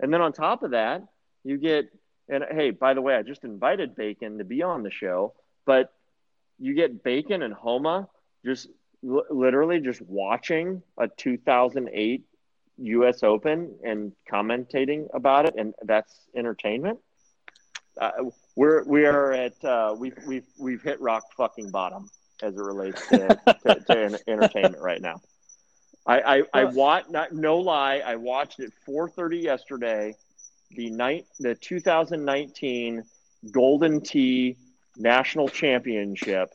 And 0.00 0.12
then 0.12 0.20
on 0.20 0.32
top 0.32 0.62
of 0.62 0.72
that, 0.72 1.02
you 1.44 1.58
get 1.58 1.90
and 2.28 2.44
hey, 2.50 2.70
by 2.70 2.94
the 2.94 3.02
way, 3.02 3.14
I 3.14 3.22
just 3.22 3.44
invited 3.44 3.94
Bacon 3.94 4.38
to 4.38 4.44
be 4.44 4.62
on 4.62 4.82
the 4.82 4.90
show, 4.90 5.34
but 5.66 5.92
you 6.58 6.74
get 6.74 7.02
Bacon 7.02 7.42
and 7.42 7.52
Homa 7.52 8.08
just 8.44 8.68
li- 9.02 9.22
literally 9.30 9.80
just 9.80 10.00
watching 10.02 10.82
a 10.98 11.08
2008 11.08 12.24
U.S. 12.78 13.22
Open 13.22 13.74
and 13.84 14.12
commentating 14.30 15.06
about 15.14 15.46
it, 15.46 15.54
and 15.56 15.74
that's 15.82 16.18
entertainment. 16.34 16.98
Uh, 18.00 18.10
we're 18.56 18.84
we 18.84 19.04
are 19.06 19.32
at 19.32 19.64
uh, 19.64 19.94
we've 19.98 20.16
we've 20.26 20.46
we've 20.58 20.82
hit 20.82 21.00
rock 21.00 21.24
fucking 21.36 21.70
bottom 21.70 22.08
as 22.42 22.56
it 22.56 22.62
relates 22.62 23.06
to, 23.08 23.28
to, 23.46 23.74
to 23.80 24.20
entertainment 24.28 24.82
right 24.82 25.00
now. 25.00 25.20
I 26.06 26.20
I, 26.20 26.42
I 26.52 26.64
watched 26.64 27.10
not 27.10 27.32
no 27.32 27.58
lie. 27.58 28.02
I 28.04 28.16
watched 28.16 28.60
at 28.60 28.70
4:30 28.88 29.42
yesterday 29.42 30.14
the 30.70 30.90
night 30.90 31.26
the 31.40 31.54
2019 31.54 33.02
Golden 33.50 34.00
Tee 34.00 34.56
National 34.96 35.48
Championship, 35.48 36.50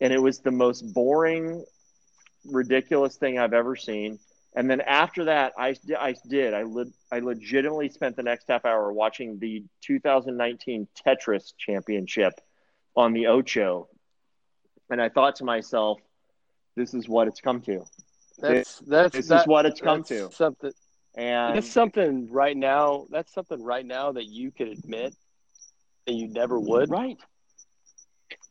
and 0.00 0.12
it 0.12 0.18
was 0.18 0.40
the 0.40 0.50
most 0.50 0.82
boring, 0.94 1.64
ridiculous 2.44 3.16
thing 3.16 3.38
I've 3.38 3.54
ever 3.54 3.76
seen. 3.76 4.18
And 4.54 4.68
then 4.70 4.80
after 4.82 5.24
that, 5.24 5.54
I, 5.56 5.74
I 5.98 6.14
did. 6.28 6.52
I, 6.52 6.64
le- 6.64 6.92
I 7.10 7.20
legitimately 7.20 7.88
spent 7.88 8.16
the 8.16 8.22
next 8.22 8.48
half 8.48 8.64
hour 8.64 8.92
watching 8.92 9.38
the 9.38 9.64
2019 9.82 10.88
Tetris 11.06 11.52
Championship 11.56 12.34
on 12.94 13.14
the 13.14 13.28
Ocho. 13.28 13.88
And 14.90 15.00
I 15.00 15.08
thought 15.08 15.36
to 15.36 15.44
myself, 15.44 16.00
this 16.76 16.92
is 16.92 17.08
what 17.08 17.28
it's 17.28 17.40
come 17.40 17.62
to. 17.62 17.84
That's 18.38 18.78
that's 18.80 19.12
This 19.14 19.24
is 19.24 19.28
that- 19.28 19.46
what 19.46 19.66
it's 19.66 19.80
come 19.80 20.04
to. 20.04 20.30
Something 20.32 20.72
And 21.14 21.56
That's 21.56 21.70
something 21.70 22.30
right 22.30 22.56
now. 22.56 23.06
That's 23.10 23.32
something 23.32 23.62
right 23.62 23.84
now 23.84 24.12
that 24.12 24.24
you 24.26 24.50
could 24.50 24.68
admit 24.68 25.14
that 26.06 26.14
you 26.14 26.28
never 26.28 26.58
would, 26.58 26.90
right, 26.90 27.18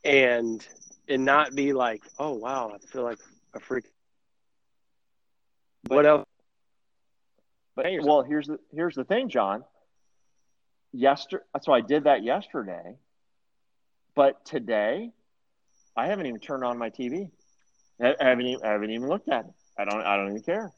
and 0.03 0.65
and 1.07 1.25
not 1.25 1.53
be 1.55 1.73
like, 1.73 2.01
oh 2.19 2.33
wow, 2.33 2.71
I 2.73 2.77
feel 2.91 3.03
like 3.03 3.17
a 3.53 3.59
freak. 3.59 3.85
What 5.87 6.05
else? 6.05 6.25
but 7.75 7.85
well, 8.01 8.21
here's 8.21 8.47
the 8.47 8.59
here's 8.73 8.95
the 8.95 9.03
thing, 9.03 9.29
John. 9.29 9.63
Yesterday, 10.93 11.43
so 11.61 11.71
I 11.71 11.81
did 11.81 12.03
that 12.03 12.23
yesterday, 12.23 12.97
but 14.15 14.43
today, 14.45 15.11
I 15.95 16.07
haven't 16.07 16.25
even 16.25 16.39
turned 16.41 16.63
on 16.63 16.77
my 16.77 16.89
TV. 16.89 17.31
I 18.01 18.15
I 18.19 18.29
haven't 18.29 18.47
even, 18.47 18.65
I 18.65 18.71
haven't 18.71 18.91
even 18.91 19.07
looked 19.07 19.29
at 19.29 19.45
it. 19.45 19.51
I 19.77 19.85
don't 19.85 20.01
I 20.01 20.17
don't 20.17 20.29
even 20.29 20.41
care. 20.41 20.71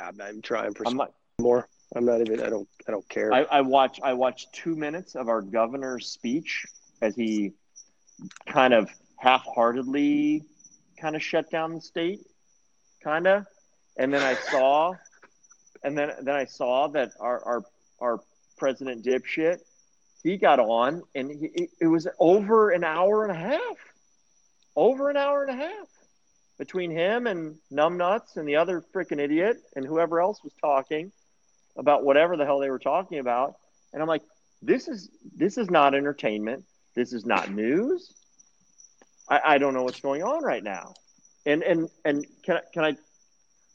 I'm, 0.00 0.20
I'm 0.20 0.42
trying 0.42 0.74
for 0.74 0.84
I'm 0.86 0.92
some 0.92 0.96
not, 0.98 1.12
more. 1.40 1.68
I'm 1.94 2.04
not 2.04 2.20
even. 2.20 2.40
I 2.40 2.50
don't. 2.50 2.68
I 2.86 2.92
don't 2.92 3.08
care. 3.08 3.32
I, 3.32 3.42
I 3.44 3.60
watch 3.62 4.00
I 4.02 4.12
watched 4.12 4.52
two 4.52 4.76
minutes 4.76 5.16
of 5.16 5.28
our 5.28 5.42
governor's 5.42 6.06
speech 6.06 6.66
as 7.02 7.16
he 7.16 7.52
kind 8.46 8.74
of 8.74 8.88
half-heartedly 9.16 10.44
kind 11.00 11.16
of 11.16 11.22
shut 11.22 11.50
down 11.50 11.74
the 11.74 11.80
state, 11.80 12.20
kind 13.02 13.26
of, 13.26 13.46
and 13.98 14.12
then 14.14 14.22
I 14.22 14.34
saw, 14.34 14.94
and 15.82 15.98
then 15.98 16.12
then 16.22 16.34
I 16.36 16.44
saw 16.46 16.88
that 16.88 17.12
our 17.20 17.42
our 17.44 17.64
our 18.00 18.20
president 18.58 19.04
dipshit, 19.04 19.58
he 20.22 20.36
got 20.36 20.60
on 20.60 21.02
and 21.14 21.30
he, 21.30 21.68
it- 21.80 21.86
was 21.86 22.08
over 22.18 22.70
an 22.70 22.84
hour 22.84 23.24
and 23.24 23.32
a 23.36 23.40
half, 23.40 23.78
over 24.76 25.10
an 25.10 25.16
hour 25.16 25.44
and 25.44 25.60
a 25.60 25.64
half 25.64 25.88
between 26.58 26.90
him 26.90 27.26
and 27.26 27.56
numbnuts 27.72 28.36
and 28.36 28.48
the 28.48 28.56
other 28.56 28.84
freaking 28.94 29.20
idiot 29.20 29.58
and 29.76 29.86
whoever 29.86 30.20
else 30.20 30.42
was 30.42 30.52
talking 30.60 31.12
about 31.76 32.04
whatever 32.04 32.36
the 32.36 32.44
hell 32.44 32.58
they 32.58 32.70
were 32.70 32.78
talking 32.80 33.18
about. 33.18 33.54
And 33.92 34.02
I'm 34.02 34.08
like, 34.08 34.22
this 34.62 34.88
is 34.88 35.10
this 35.36 35.58
is 35.58 35.70
not 35.70 35.94
entertainment. 35.94 36.64
This 36.96 37.12
is 37.12 37.24
not 37.24 37.52
news. 37.52 38.12
I, 39.28 39.40
I 39.44 39.58
don't 39.58 39.74
know 39.74 39.84
what's 39.84 40.00
going 40.00 40.22
on 40.22 40.42
right 40.44 40.62
now. 40.62 40.94
And 41.46 41.62
and 41.62 41.88
and 42.04 42.26
can 42.44 42.56
I 42.56 42.60
can 42.72 42.84
I 42.84 42.96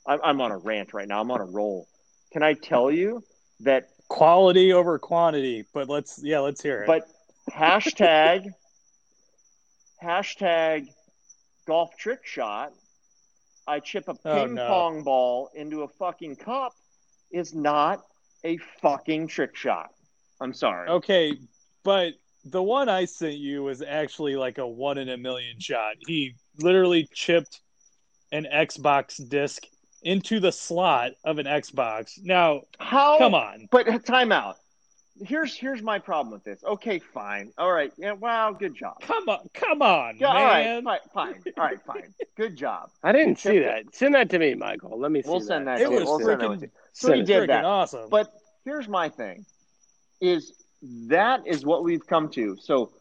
I'm, 0.05 0.19
I'm 0.23 0.41
on 0.41 0.51
a 0.51 0.57
rant 0.57 0.93
right 0.93 1.07
now. 1.07 1.21
I'm 1.21 1.31
on 1.31 1.41
a 1.41 1.45
roll. 1.45 1.87
Can 2.31 2.43
I 2.43 2.53
tell 2.53 2.91
you 2.91 3.23
that 3.61 3.89
Quality 4.09 4.73
over 4.73 4.99
quantity, 4.99 5.65
but 5.73 5.89
let's 5.89 6.19
yeah, 6.21 6.39
let's 6.39 6.61
hear 6.61 6.83
it. 6.83 6.87
but 6.87 7.03
hashtag 7.51 8.45
hashtag 10.03 10.87
golf 11.67 11.95
trick 11.97 12.19
shot. 12.25 12.73
I 13.65 13.79
chip 13.79 14.07
a 14.09 14.15
Oh, 14.25 14.45
ping 14.45 14.55
no. 14.55 14.67
pong 14.67 15.03
ball 15.03 15.49
into 15.55 15.83
a 15.83 15.87
fucking 15.87 16.35
cup 16.35 16.73
is 17.31 17.55
not 17.55 18.01
a 18.43 18.57
fucking 18.81 19.27
trick 19.27 19.55
shot. 19.55 19.89
I'm 20.41 20.53
sorry. 20.53 20.89
okay, 20.89 21.33
but 21.83 22.13
the 22.43 22.61
one 22.61 22.89
I 22.89 23.05
sent 23.05 23.35
you 23.35 23.63
was 23.63 23.81
actually 23.81 24.35
like 24.35 24.57
a 24.57 24.67
one 24.67 24.97
in 24.97 25.09
a 25.09 25.17
million 25.17 25.59
shot. 25.59 25.95
He 26.05 26.35
literally 26.59 27.07
chipped 27.13 27.61
an 28.33 28.45
Xbox 28.53 29.27
disc 29.29 29.63
into 30.03 30.39
the 30.39 30.51
slot 30.51 31.11
of 31.23 31.39
an 31.39 31.45
Xbox. 31.45 32.21
Now, 32.23 32.61
How? 32.79 33.17
come 33.17 33.33
on. 33.33 33.67
But 33.71 33.87
timeout. 33.87 34.55
Here's 35.23 35.55
here's 35.55 35.81
my 35.83 35.99
problem 35.99 36.33
with 36.33 36.43
this. 36.43 36.63
Okay, 36.63 36.97
fine. 36.97 37.51
All 37.59 37.71
right. 37.71 37.91
Yeah. 37.97 38.13
Wow. 38.13 38.51
Good 38.51 38.75
job. 38.75 38.99
Come 39.01 39.29
on, 39.29 39.47
come 39.53 39.81
on, 39.83 40.17
Yeah, 40.17 40.27
all 40.29 40.33
right. 40.43 40.83
Fine. 40.83 40.99
Fine. 41.13 41.43
All 41.55 41.63
right. 41.65 41.77
Fine. 41.85 42.13
Good 42.35 42.55
job. 42.57 42.89
I 43.03 43.11
didn't 43.11 43.37
see 43.37 43.59
that. 43.59 43.83
Send 43.93 44.15
that 44.15 44.31
to 44.31 44.39
me, 44.39 44.55
Michael. 44.55 44.99
Let 44.99 45.11
me 45.11 45.21
see 45.21 45.29
We'll 45.29 45.39
send 45.39 45.67
that. 45.67 45.79
It 45.79 45.85
to 45.85 45.91
you. 45.93 45.99
was 45.99 46.05
We'll 46.05 46.19
freaking- 46.19 46.59
to 46.61 46.65
you. 46.65 46.71
So 46.93 47.13
he 47.13 47.21
did 47.21 47.47
that. 47.49 47.63
awesome. 47.63 48.09
But 48.09 48.33
here's 48.65 48.87
my 48.89 49.07
thing: 49.07 49.45
is 50.19 50.53
that 50.81 51.45
is 51.45 51.63
what 51.63 51.83
we've 51.83 52.05
come 52.05 52.29
to. 52.29 52.57
So 52.59 52.91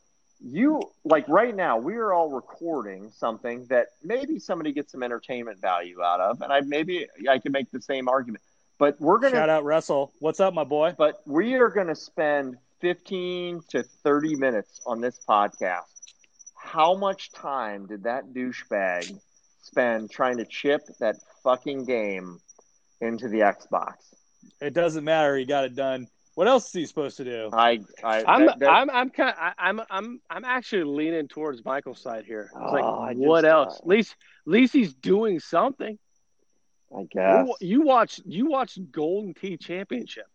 you 0.44 0.82
like 1.04 1.28
right 1.28 1.54
now 1.54 1.78
we 1.78 1.94
are 1.94 2.12
all 2.12 2.30
recording 2.30 3.10
something 3.10 3.64
that 3.66 3.88
maybe 4.02 4.38
somebody 4.38 4.72
gets 4.72 4.92
some 4.92 5.02
entertainment 5.02 5.60
value 5.60 6.02
out 6.02 6.20
of, 6.20 6.40
and 6.40 6.52
I 6.52 6.60
maybe 6.60 7.06
I 7.28 7.38
can 7.38 7.52
make 7.52 7.70
the 7.70 7.80
same 7.80 8.08
argument. 8.08 8.42
But 8.78 9.00
we're 9.00 9.18
gonna 9.18 9.36
Shout 9.36 9.50
out 9.50 9.64
Russell. 9.64 10.12
What's 10.18 10.40
up, 10.40 10.54
my 10.54 10.64
boy? 10.64 10.94
but 10.98 11.22
we 11.26 11.54
are 11.54 11.70
to 11.70 11.94
spend 11.94 12.56
15 12.80 13.62
to 13.68 13.82
30 13.82 14.36
minutes 14.36 14.80
on 14.86 15.00
this 15.00 15.20
podcast. 15.28 15.82
How 16.56 16.94
much 16.94 17.30
time 17.32 17.86
did 17.86 18.02
that 18.04 18.32
douchebag 18.34 19.20
spend 19.62 20.10
trying 20.10 20.38
to 20.38 20.44
chip 20.44 20.82
that 20.98 21.16
fucking 21.44 21.84
game 21.84 22.40
into 23.00 23.28
the 23.28 23.38
Xbox? 23.38 23.94
It 24.60 24.74
doesn't 24.74 25.04
matter. 25.04 25.36
He 25.36 25.44
got 25.44 25.64
it 25.64 25.76
done. 25.76 26.08
What 26.34 26.48
else 26.48 26.66
is 26.68 26.72
he 26.72 26.86
supposed 26.86 27.18
to 27.18 27.24
do? 27.24 27.50
I, 27.52 27.80
I, 28.02 28.24
I'm 28.24 28.46
that- 28.46 28.58
that- 28.60 28.70
I'm 28.70 28.88
I'm 28.90 29.10
kind 29.10 29.30
of 29.38 29.52
I'm 29.58 29.80
I'm 29.90 30.20
I'm 30.30 30.44
actually 30.44 30.84
leaning 30.84 31.28
towards 31.28 31.64
Michael's 31.64 32.00
side 32.00 32.24
here. 32.24 32.50
It's 32.54 32.72
like 32.72 32.84
Oh, 32.84 33.00
I 33.00 33.12
what 33.14 33.42
just- 33.42 33.50
else? 33.52 33.78
At 33.80 33.86
least 33.86 34.16
at 34.46 34.52
least 34.52 34.72
he's 34.72 34.94
doing 34.94 35.40
something. 35.40 35.98
I 36.96 37.04
guess. 37.10 37.46
You, 37.60 37.68
you 37.68 37.80
watch 37.82 38.20
you 38.24 38.46
watch 38.50 38.78
Golden 38.90 39.34
Tee 39.34 39.56
Championship. 39.56 40.26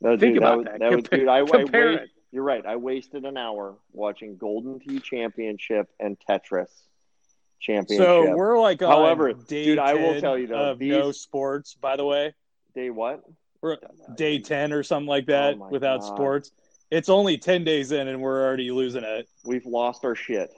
No, 0.00 0.10
Think 0.16 0.34
dude, 0.34 0.38
about 0.38 0.58
was, 0.58 0.66
that. 0.66 0.80
was- 0.80 0.94
Compare- 0.94 1.18
dude, 1.20 1.28
I, 1.28 1.40
I 1.42 1.46
compare 1.46 1.86
wait- 1.90 2.00
it. 2.00 2.08
You're 2.32 2.44
right. 2.44 2.64
I 2.64 2.76
wasted 2.76 3.24
an 3.26 3.36
hour 3.36 3.76
watching 3.92 4.36
Golden 4.38 4.80
Tee 4.80 4.98
Championship 5.00 5.88
and 6.00 6.16
Tetris 6.28 6.70
Championship. 7.60 8.04
So 8.06 8.34
we're 8.34 8.58
like 8.58 8.80
on 8.82 8.88
However, 8.90 9.32
day 9.34 9.64
dude, 9.66 9.78
I 9.78 9.94
will 9.94 10.18
tell 10.20 10.38
you, 10.38 10.46
though, 10.46 10.70
of 10.70 10.80
no 10.80 11.12
sports. 11.12 11.74
By 11.74 11.96
the 11.96 12.04
way, 12.06 12.34
Day 12.74 12.88
what? 12.90 13.22
We're 13.62 13.78
day 14.16 14.38
ten 14.40 14.72
or 14.72 14.82
something 14.82 15.06
like 15.06 15.24
oh 15.28 15.32
that 15.32 15.56
Oh 15.56 15.68
without 15.70 16.00
God. 16.00 16.06
sports. 16.06 16.50
It's 16.90 17.08
only 17.08 17.38
ten 17.38 17.64
days 17.64 17.92
in, 17.92 18.08
and 18.08 18.20
we're 18.20 18.44
already 18.44 18.70
losing 18.70 19.04
it. 19.04 19.28
We've 19.44 19.64
lost 19.64 20.04
our 20.04 20.14
shit. 20.14 20.50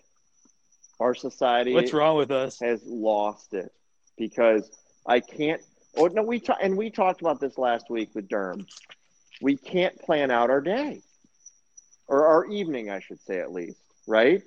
Our 0.98 1.14
society 1.14 1.74
What's 1.74 1.92
wrong 1.92 2.16
with 2.16 2.30
us? 2.30 2.58
has 2.60 2.82
lost 2.86 3.54
it 3.54 3.72
because 4.16 4.70
I 5.06 5.20
can't. 5.20 5.60
Oh 5.96 6.06
no, 6.06 6.22
we 6.22 6.40
ta- 6.40 6.58
and 6.60 6.76
we 6.76 6.90
talked 6.90 7.20
about 7.20 7.40
this 7.40 7.58
last 7.58 7.90
week 7.90 8.10
with 8.14 8.28
Derm. 8.28 8.66
We 9.40 9.56
can't 9.56 9.96
plan 10.00 10.30
out 10.30 10.50
our 10.50 10.60
day 10.60 11.02
or 12.08 12.26
our 12.26 12.46
evening, 12.46 12.90
I 12.90 13.00
should 13.00 13.20
say 13.20 13.40
at 13.40 13.52
least, 13.52 13.78
right? 14.06 14.42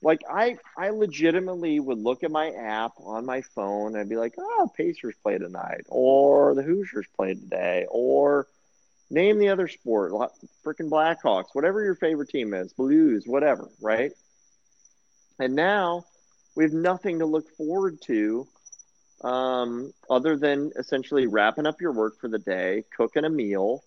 Like 0.00 0.20
I, 0.30 0.58
I 0.76 0.90
legitimately 0.90 1.80
would 1.80 1.98
look 1.98 2.22
at 2.22 2.30
my 2.30 2.50
app 2.50 2.92
on 2.98 3.26
my 3.26 3.42
phone 3.42 3.96
and 3.96 4.08
be 4.08 4.16
like, 4.16 4.34
"Oh, 4.38 4.70
Pacers 4.76 5.16
play 5.22 5.38
tonight," 5.38 5.86
or 5.88 6.54
the 6.54 6.62
Hoosiers 6.62 7.06
play 7.16 7.34
today, 7.34 7.86
or 7.90 8.46
name 9.10 9.38
the 9.38 9.48
other 9.48 9.66
sport, 9.68 10.12
freaking 10.64 10.88
Blackhawks, 10.90 11.54
whatever 11.54 11.82
your 11.82 11.94
favorite 11.94 12.28
team 12.28 12.54
is, 12.54 12.72
Blues, 12.72 13.24
whatever, 13.26 13.68
right? 13.80 14.12
And 15.40 15.54
now 15.54 16.04
we 16.54 16.64
have 16.64 16.72
nothing 16.72 17.20
to 17.20 17.26
look 17.26 17.48
forward 17.56 18.00
to 18.02 18.46
um, 19.22 19.92
other 20.08 20.36
than 20.36 20.72
essentially 20.76 21.26
wrapping 21.26 21.66
up 21.66 21.80
your 21.80 21.92
work 21.92 22.20
for 22.20 22.28
the 22.28 22.38
day, 22.38 22.84
cooking 22.96 23.24
a 23.24 23.30
meal, 23.30 23.82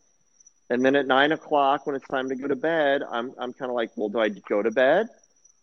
and 0.69 0.83
then 0.83 0.95
at 0.95 1.07
nine 1.07 1.31
o'clock 1.31 1.85
when 1.85 1.95
it's 1.95 2.07
time 2.07 2.29
to 2.29 2.35
go 2.35 2.47
to 2.47 2.55
bed, 2.55 3.01
I'm 3.09 3.33
I'm 3.37 3.53
kind 3.53 3.69
of 3.69 3.75
like, 3.75 3.91
well, 3.95 4.09
do 4.09 4.19
I 4.19 4.29
go 4.29 4.61
to 4.61 4.71
bed, 4.71 5.07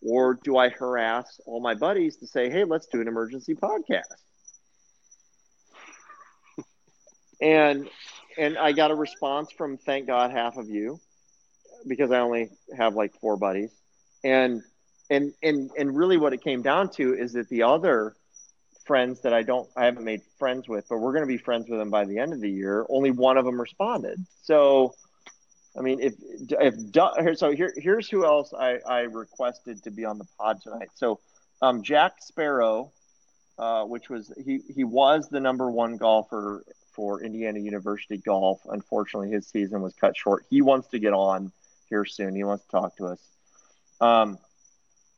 or 0.01 0.39
do 0.43 0.57
I 0.57 0.69
harass 0.69 1.39
all 1.45 1.61
my 1.61 1.75
buddies 1.75 2.17
to 2.17 2.27
say, 2.27 2.49
hey, 2.49 2.63
let's 2.63 2.87
do 2.87 3.01
an 3.01 3.07
emergency 3.07 3.55
podcast? 3.55 4.03
and 7.41 7.89
and 8.37 8.57
I 8.57 8.71
got 8.71 8.91
a 8.91 8.95
response 8.95 9.51
from 9.51 9.77
thank 9.77 10.07
God 10.07 10.31
half 10.31 10.57
of 10.57 10.69
you 10.69 10.99
because 11.87 12.11
I 12.11 12.19
only 12.19 12.49
have 12.77 12.95
like 12.95 13.13
four 13.19 13.37
buddies, 13.37 13.71
and 14.23 14.61
and 15.09 15.33
and 15.41 15.71
and 15.77 15.95
really 15.95 16.17
what 16.17 16.33
it 16.33 16.43
came 16.43 16.61
down 16.61 16.89
to 16.91 17.13
is 17.13 17.33
that 17.33 17.49
the 17.49 17.63
other 17.63 18.15
friends 18.85 19.21
that 19.21 19.33
I 19.33 19.43
don't 19.43 19.69
I 19.77 19.85
haven't 19.85 20.03
made 20.03 20.21
friends 20.37 20.67
with, 20.67 20.85
but 20.89 20.97
we're 20.97 21.13
going 21.13 21.23
to 21.23 21.27
be 21.27 21.37
friends 21.37 21.69
with 21.69 21.79
them 21.79 21.89
by 21.89 22.05
the 22.05 22.17
end 22.17 22.33
of 22.33 22.41
the 22.41 22.49
year. 22.49 22.85
Only 22.89 23.11
one 23.11 23.37
of 23.37 23.45
them 23.45 23.59
responded. 23.59 24.19
So, 24.41 24.95
I 25.77 25.81
mean, 25.81 25.99
if 25.99 26.15
if 26.59 27.37
so, 27.37 27.51
here 27.51 27.73
here's 27.77 28.09
who 28.09 28.25
else 28.25 28.53
I 28.53 28.79
I 28.87 28.99
requested 29.01 29.83
to 29.83 29.91
be 29.91 30.05
on 30.05 30.17
the 30.17 30.25
pod 30.37 30.61
tonight. 30.61 30.89
So, 30.95 31.19
um, 31.61 31.83
Jack 31.83 32.15
Sparrow, 32.21 32.91
uh, 33.57 33.83
which 33.83 34.09
was 34.09 34.33
he 34.43 34.61
he 34.73 34.83
was 34.83 35.29
the 35.29 35.39
number 35.39 35.69
one 35.69 35.97
golfer 35.97 36.63
for 36.93 37.23
Indiana 37.23 37.59
University 37.59 38.17
golf. 38.17 38.61
Unfortunately, 38.69 39.29
his 39.29 39.47
season 39.47 39.81
was 39.81 39.93
cut 39.93 40.17
short. 40.17 40.45
He 40.49 40.61
wants 40.61 40.87
to 40.89 40.99
get 40.99 41.13
on 41.13 41.51
here 41.89 42.05
soon. 42.05 42.35
He 42.35 42.43
wants 42.43 42.65
to 42.65 42.71
talk 42.71 42.97
to 42.97 43.05
us. 43.07 43.19
Um, 44.01 44.37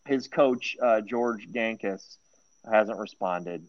his 0.05 0.27
coach 0.27 0.75
uh, 0.81 1.01
George 1.01 1.48
Gankus 1.51 2.17
hasn't 2.70 3.00
responded. 3.00 3.63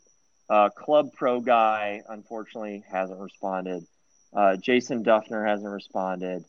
Uh, 0.50 0.68
Club 0.68 1.12
Pro 1.14 1.40
guy, 1.40 2.02
unfortunately, 2.08 2.84
hasn't 2.90 3.20
responded. 3.20 3.86
Uh, 4.34 4.56
Jason 4.56 5.04
Dufner 5.04 5.46
hasn't 5.46 5.70
responded, 5.70 6.44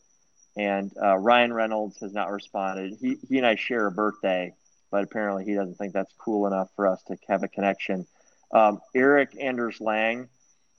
and 0.56 0.90
uh, 1.02 1.16
Ryan 1.16 1.52
Reynolds 1.52 1.98
has 2.00 2.12
not 2.12 2.30
responded. 2.30 2.96
He 3.00 3.16
he 3.28 3.38
and 3.38 3.46
I 3.46 3.56
share 3.56 3.86
a 3.86 3.90
birthday, 3.92 4.54
but 4.90 5.04
apparently 5.04 5.44
he 5.44 5.54
doesn't 5.54 5.76
think 5.76 5.92
that's 5.92 6.12
cool 6.18 6.46
enough 6.46 6.68
for 6.76 6.86
us 6.86 7.02
to 7.04 7.16
have 7.28 7.42
a 7.42 7.48
connection. 7.48 8.06
Um, 8.52 8.80
Erik 8.94 9.36
Anders 9.40 9.80
Lang, 9.80 10.28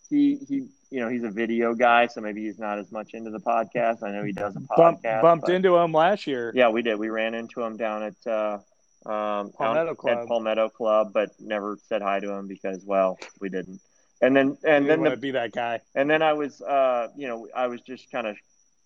he 0.09 0.37
he 0.47 0.67
you 0.91 1.01
know, 1.01 1.09
he's 1.09 1.23
a 1.23 1.29
video 1.31 1.73
guy, 1.73 2.07
so 2.07 2.21
maybe 2.21 2.43
he's 2.45 2.59
not 2.59 2.79
as 2.79 2.89
much 2.91 3.13
into 3.13 3.29
the 3.29 3.39
podcast. 3.39 4.01
I 4.03 4.11
know 4.11 4.23
he 4.23 4.31
does 4.31 4.55
a 4.55 4.59
podcast. 4.59 4.77
Bump, 4.77 5.01
bumped 5.21 5.45
but- 5.47 5.55
into 5.55 5.75
him 5.75 5.91
last 5.91 6.25
year. 6.27 6.53
Yeah, 6.55 6.69
we 6.69 6.81
did. 6.83 6.97
We 6.97 7.09
ran 7.09 7.33
into 7.33 7.61
him 7.61 7.75
down 7.75 8.03
at 8.03 8.27
uh, 8.31 8.59
um, 9.05 9.51
Palmetto 9.51 9.89
out 9.91 9.97
Club. 9.97 10.17
at 10.19 10.27
Palmetto 10.27 10.69
Club, 10.69 11.11
but 11.13 11.31
never 11.39 11.77
said 11.89 12.01
hi 12.01 12.19
to 12.21 12.31
him 12.31 12.47
because, 12.47 12.83
well, 12.85 13.17
we 13.41 13.49
didn't. 13.49 13.81
And 14.21 14.35
then, 14.35 14.57
and 14.65 14.85
You 14.85 14.89
then, 14.91 15.03
the, 15.03 15.17
be 15.17 15.31
that 15.31 15.51
guy. 15.51 15.81
and 15.95 16.09
then 16.09 16.21
I 16.21 16.33
was, 16.33 16.61
uh, 16.61 17.07
you 17.17 17.27
know, 17.27 17.47
I 17.53 17.67
was 17.67 17.81
just 17.81 18.09
kind 18.11 18.25
of 18.27 18.37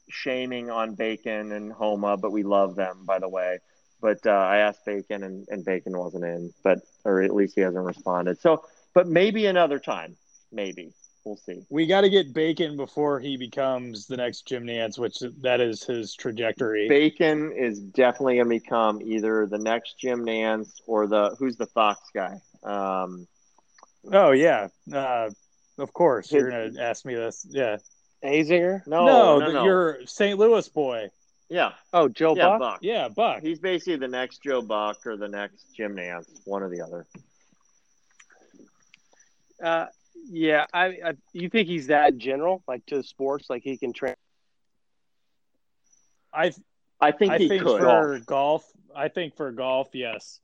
shaming 0.09 0.69
on 0.69 0.95
Bacon 0.95 1.51
and 1.51 1.71
Homa, 1.71 2.17
but 2.17 2.31
we 2.31 2.43
love 2.43 2.75
them, 2.75 3.05
by 3.05 3.19
the 3.19 3.29
way. 3.29 3.59
But 4.01 4.25
uh, 4.25 4.31
I 4.31 4.57
asked 4.57 4.85
Bacon, 4.85 5.23
and, 5.23 5.47
and 5.49 5.65
Bacon 5.65 5.97
wasn't 5.97 6.23
in, 6.23 6.53
but 6.63 6.79
or 7.05 7.21
at 7.21 7.33
least 7.33 7.55
he 7.55 7.61
hasn't 7.61 7.83
responded. 7.83 8.39
So, 8.39 8.63
but 8.93 9.07
maybe 9.07 9.45
another 9.45 9.79
time, 9.79 10.15
maybe 10.51 10.93
we'll 11.25 11.37
see. 11.37 11.61
We 11.69 11.85
got 11.85 12.01
to 12.01 12.09
get 12.09 12.33
Bacon 12.33 12.77
before 12.77 13.19
he 13.19 13.37
becomes 13.37 14.07
the 14.07 14.17
next 14.17 14.47
Jim 14.47 14.65
Nantz, 14.65 14.97
which 14.97 15.19
that 15.41 15.61
is 15.61 15.83
his 15.83 16.15
trajectory. 16.15 16.87
Bacon 16.87 17.51
is 17.51 17.79
definitely 17.79 18.35
going 18.35 18.49
to 18.49 18.59
become 18.59 19.01
either 19.01 19.45
the 19.45 19.57
next 19.57 19.99
Jim 19.99 20.25
Nantz 20.25 20.81
or 20.87 21.07
the 21.07 21.35
who's 21.37 21.57
the 21.57 21.67
Fox 21.67 22.01
guy. 22.13 22.39
Um, 22.63 23.27
oh 24.11 24.31
yeah, 24.31 24.67
uh, 24.93 25.29
of 25.77 25.93
course 25.93 26.29
His- 26.29 26.41
you're 26.41 26.49
gonna 26.49 26.81
ask 26.81 27.05
me 27.05 27.15
this. 27.15 27.45
Yeah, 27.49 27.77
Azinger? 28.23 28.85
no, 28.87 29.05
no, 29.05 29.39
no, 29.39 29.45
the- 29.47 29.53
no. 29.53 29.63
you're 29.63 30.05
St. 30.05 30.37
Louis 30.37 30.67
boy. 30.69 31.09
yeah, 31.49 31.71
Oh, 31.93 32.07
Joe 32.09 32.35
yeah, 32.35 32.49
Buck. 32.49 32.59
Buck. 32.59 32.79
Yeah, 32.81 33.07
Buck. 33.09 33.41
He's 33.41 33.59
basically 33.59 33.95
the 33.97 34.07
next 34.07 34.43
Joe 34.43 34.61
Buck 34.61 35.05
or 35.05 35.15
the 35.17 35.27
next 35.29 35.65
Jim 35.75 35.95
Nantz, 35.95 36.27
one 36.45 36.61
or 36.63 36.69
the 36.69 36.81
other. 36.81 37.07
Uh, 39.63 39.87
yeah, 40.29 40.65
I, 40.73 40.85
I. 41.05 41.13
You 41.33 41.49
think 41.49 41.67
he's 41.67 41.87
that 41.87 42.17
general, 42.17 42.63
like 42.67 42.85
to 42.87 43.03
sports, 43.03 43.49
like 43.49 43.63
he 43.63 43.77
can 43.77 43.93
train? 43.93 44.15
I 46.33 46.51
I 47.01 47.11
think 47.11 47.31
I 47.33 47.37
he 47.37 47.47
think 47.49 47.63
could. 47.63 47.79
for 47.81 48.19
golf, 48.25 48.65
I 48.95 49.07
think 49.07 49.35
for 49.35 49.51
golf, 49.51 49.89
yes. 49.93 50.39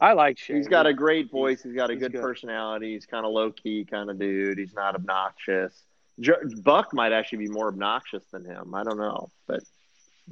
I 0.00 0.12
like 0.12 0.38
Shane. 0.38 0.56
He's 0.56 0.68
got 0.68 0.86
a 0.86 0.92
great 0.92 1.30
voice. 1.30 1.62
He's 1.62 1.74
got 1.74 1.90
a 1.90 1.94
he's 1.94 2.02
good, 2.02 2.12
good. 2.12 2.20
personality. 2.22 2.92
He's 2.94 3.06
kind 3.06 3.24
of 3.24 3.32
low 3.32 3.50
key 3.52 3.84
kind 3.88 4.10
of 4.10 4.18
dude. 4.18 4.58
He's 4.58 4.74
not 4.74 4.94
obnoxious. 4.94 5.72
Jo- 6.20 6.34
Buck 6.62 6.92
might 6.92 7.12
actually 7.12 7.38
be 7.38 7.48
more 7.48 7.68
obnoxious 7.68 8.24
than 8.32 8.44
him. 8.44 8.74
I 8.74 8.82
don't 8.84 8.98
know, 8.98 9.30
but 9.46 9.60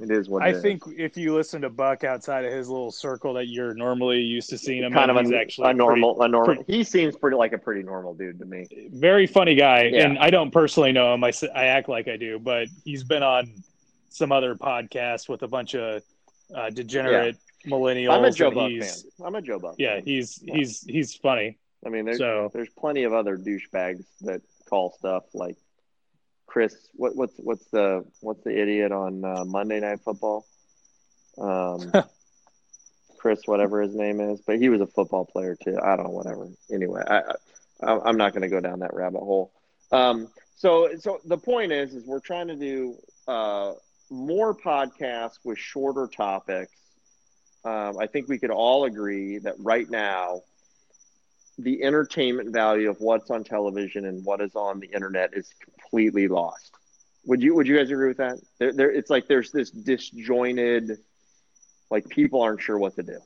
it 0.01 0.09
is 0.11 0.27
what 0.29 0.41
it 0.43 0.45
I 0.45 0.49
is. 0.57 0.61
think 0.61 0.83
if 0.97 1.15
you 1.17 1.33
listen 1.35 1.61
to 1.61 1.69
Buck 1.69 2.03
outside 2.03 2.45
of 2.45 2.51
his 2.53 2.67
little 2.69 2.91
circle 2.91 3.33
that 3.35 3.47
you're 3.47 3.73
normally 3.73 4.19
used 4.19 4.49
to 4.49 4.57
seeing 4.57 4.83
him, 4.83 4.91
kind 4.93 5.11
of 5.11 5.17
he's 5.19 5.31
a, 5.31 5.37
actually 5.37 5.69
a 5.69 5.73
normal, 5.73 6.21
a 6.21 6.27
normal. 6.27 6.55
pretty- 6.55 6.71
he 6.73 6.83
seems 6.83 7.15
pretty 7.15 7.37
like 7.37 7.53
a 7.53 7.57
pretty 7.57 7.83
normal 7.83 8.13
dude 8.13 8.39
to 8.39 8.45
me. 8.45 8.65
very 8.91 9.27
funny 9.27 9.55
guy. 9.55 9.83
Yeah. 9.83 10.05
And 10.07 10.19
I 10.19 10.29
don't 10.29 10.51
personally 10.51 10.91
know 10.91 11.13
him. 11.13 11.23
I 11.23 11.31
I 11.55 11.65
act 11.65 11.89
like 11.89 12.07
I 12.07 12.17
do, 12.17 12.39
but 12.39 12.67
he's 12.85 13.03
been 13.03 13.23
on 13.23 13.51
some 14.09 14.31
other 14.31 14.55
podcasts 14.55 15.27
with 15.29 15.41
a 15.43 15.47
bunch 15.47 15.73
of 15.75 16.01
uh, 16.55 16.69
degenerate 16.69 17.35
millennials. 17.65 18.13
I'm 18.13 18.23
a 18.25 18.31
Joe 18.31 18.51
Buck 18.51 18.71
fan. 18.71 18.93
I'm 19.25 19.35
a 19.35 19.41
Joe 19.41 19.59
Buck. 19.59 19.75
Yeah, 19.77 19.95
fan. 19.95 20.05
he's 20.05 20.41
Yeah. 20.43 20.55
he's 20.55 20.81
he's 20.81 21.15
funny. 21.15 21.57
I 21.85 21.89
mean, 21.89 22.05
there's 22.05 22.17
So 22.17 22.49
there's 22.53 22.69
plenty 22.69 23.03
of 23.03 23.13
other 23.13 23.37
douchebags 23.37 24.05
that 24.21 24.41
call 24.69 24.95
stuff 24.97 25.23
like 25.33 25.57
Chris. 26.47 26.75
What 26.95 27.15
what's 27.15 27.35
what's 27.37 27.65
the 27.71 28.05
what's 28.21 28.43
the 28.43 28.59
idiot 28.59 28.91
on 28.91 29.23
uh, 29.25 29.43
Monday 29.45 29.79
Night 29.79 29.99
Football? 30.01 30.45
Um, 31.37 31.91
Chris, 33.17 33.41
whatever 33.45 33.81
his 33.81 33.95
name 33.95 34.19
is, 34.19 34.41
but 34.41 34.57
he 34.57 34.67
was 34.69 34.81
a 34.81 34.87
football 34.87 35.25
player 35.25 35.55
too. 35.55 35.77
I 35.81 35.95
don't 35.95 36.05
know, 36.05 36.11
whatever. 36.11 36.49
Anyway, 36.71 37.01
I, 37.07 37.21
I 37.81 37.99
I'm 38.05 38.17
not 38.17 38.33
going 38.33 38.41
to 38.41 38.49
go 38.49 38.59
down 38.59 38.79
that 38.79 38.93
rabbit 38.93 39.19
hole. 39.19 39.53
Um, 39.91 40.27
so 40.55 40.89
so 40.99 41.19
the 41.25 41.37
point 41.37 41.71
is, 41.71 41.93
is 41.95 42.05
we're 42.05 42.19
trying 42.19 42.47
to 42.47 42.55
do 42.55 42.95
uh, 43.27 43.73
more 44.09 44.55
podcasts 44.55 45.39
with 45.43 45.57
shorter 45.57 46.07
topics. 46.07 46.71
Um, 47.65 47.97
I 47.97 48.07
think 48.07 48.27
we 48.27 48.39
could 48.39 48.51
all 48.51 48.85
agree 48.85 49.37
that 49.39 49.55
right 49.59 49.89
now 49.89 50.41
the 51.57 51.83
entertainment 51.83 52.51
value 52.51 52.89
of 52.89 52.99
what's 52.99 53.29
on 53.29 53.43
television 53.43 54.05
and 54.05 54.25
what 54.25 54.41
is 54.41 54.55
on 54.55 54.79
the 54.79 54.87
internet 54.87 55.31
is 55.33 55.49
completely 55.63 56.27
lost. 56.27 56.71
Would 57.25 57.41
you 57.41 57.55
Would 57.55 57.67
you 57.67 57.77
guys 57.77 57.89
agree 57.89 58.09
with 58.09 58.17
that? 58.17 58.39
There, 58.59 58.73
there, 58.73 58.91
it's 58.91 59.09
like 59.09 59.27
there's 59.27 59.51
this 59.51 59.69
disjointed, 59.69 60.97
like 61.89 62.07
people 62.09 62.41
aren't 62.41 62.61
sure 62.61 62.77
what 62.77 62.95
to 62.95 63.03
do. 63.03 63.19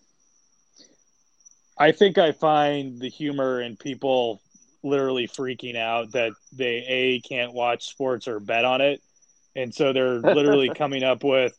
I 1.79 1.91
think 1.91 2.17
I 2.17 2.31
find 2.31 2.99
the 2.99 3.09
humor 3.09 3.61
in 3.61 3.77
people 3.77 4.41
literally 4.83 5.27
freaking 5.27 5.75
out 5.75 6.11
that 6.11 6.33
they 6.51 6.85
a 6.87 7.19
can't 7.21 7.53
watch 7.53 7.87
sports 7.87 8.27
or 8.27 8.39
bet 8.39 8.65
on 8.65 8.81
it, 8.81 9.01
and 9.55 9.73
so 9.73 9.93
they're 9.93 10.19
literally 10.19 10.69
coming 10.75 11.03
up 11.03 11.23
with 11.23 11.57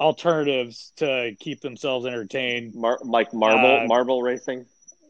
alternatives 0.00 0.92
to 0.96 1.34
keep 1.38 1.60
themselves 1.60 2.06
entertained. 2.06 2.74
Mar- 2.74 2.98
like 3.02 3.32
marble, 3.32 3.80
Uh, 3.84 3.86
marble 3.86 4.22
racing. 4.22 4.66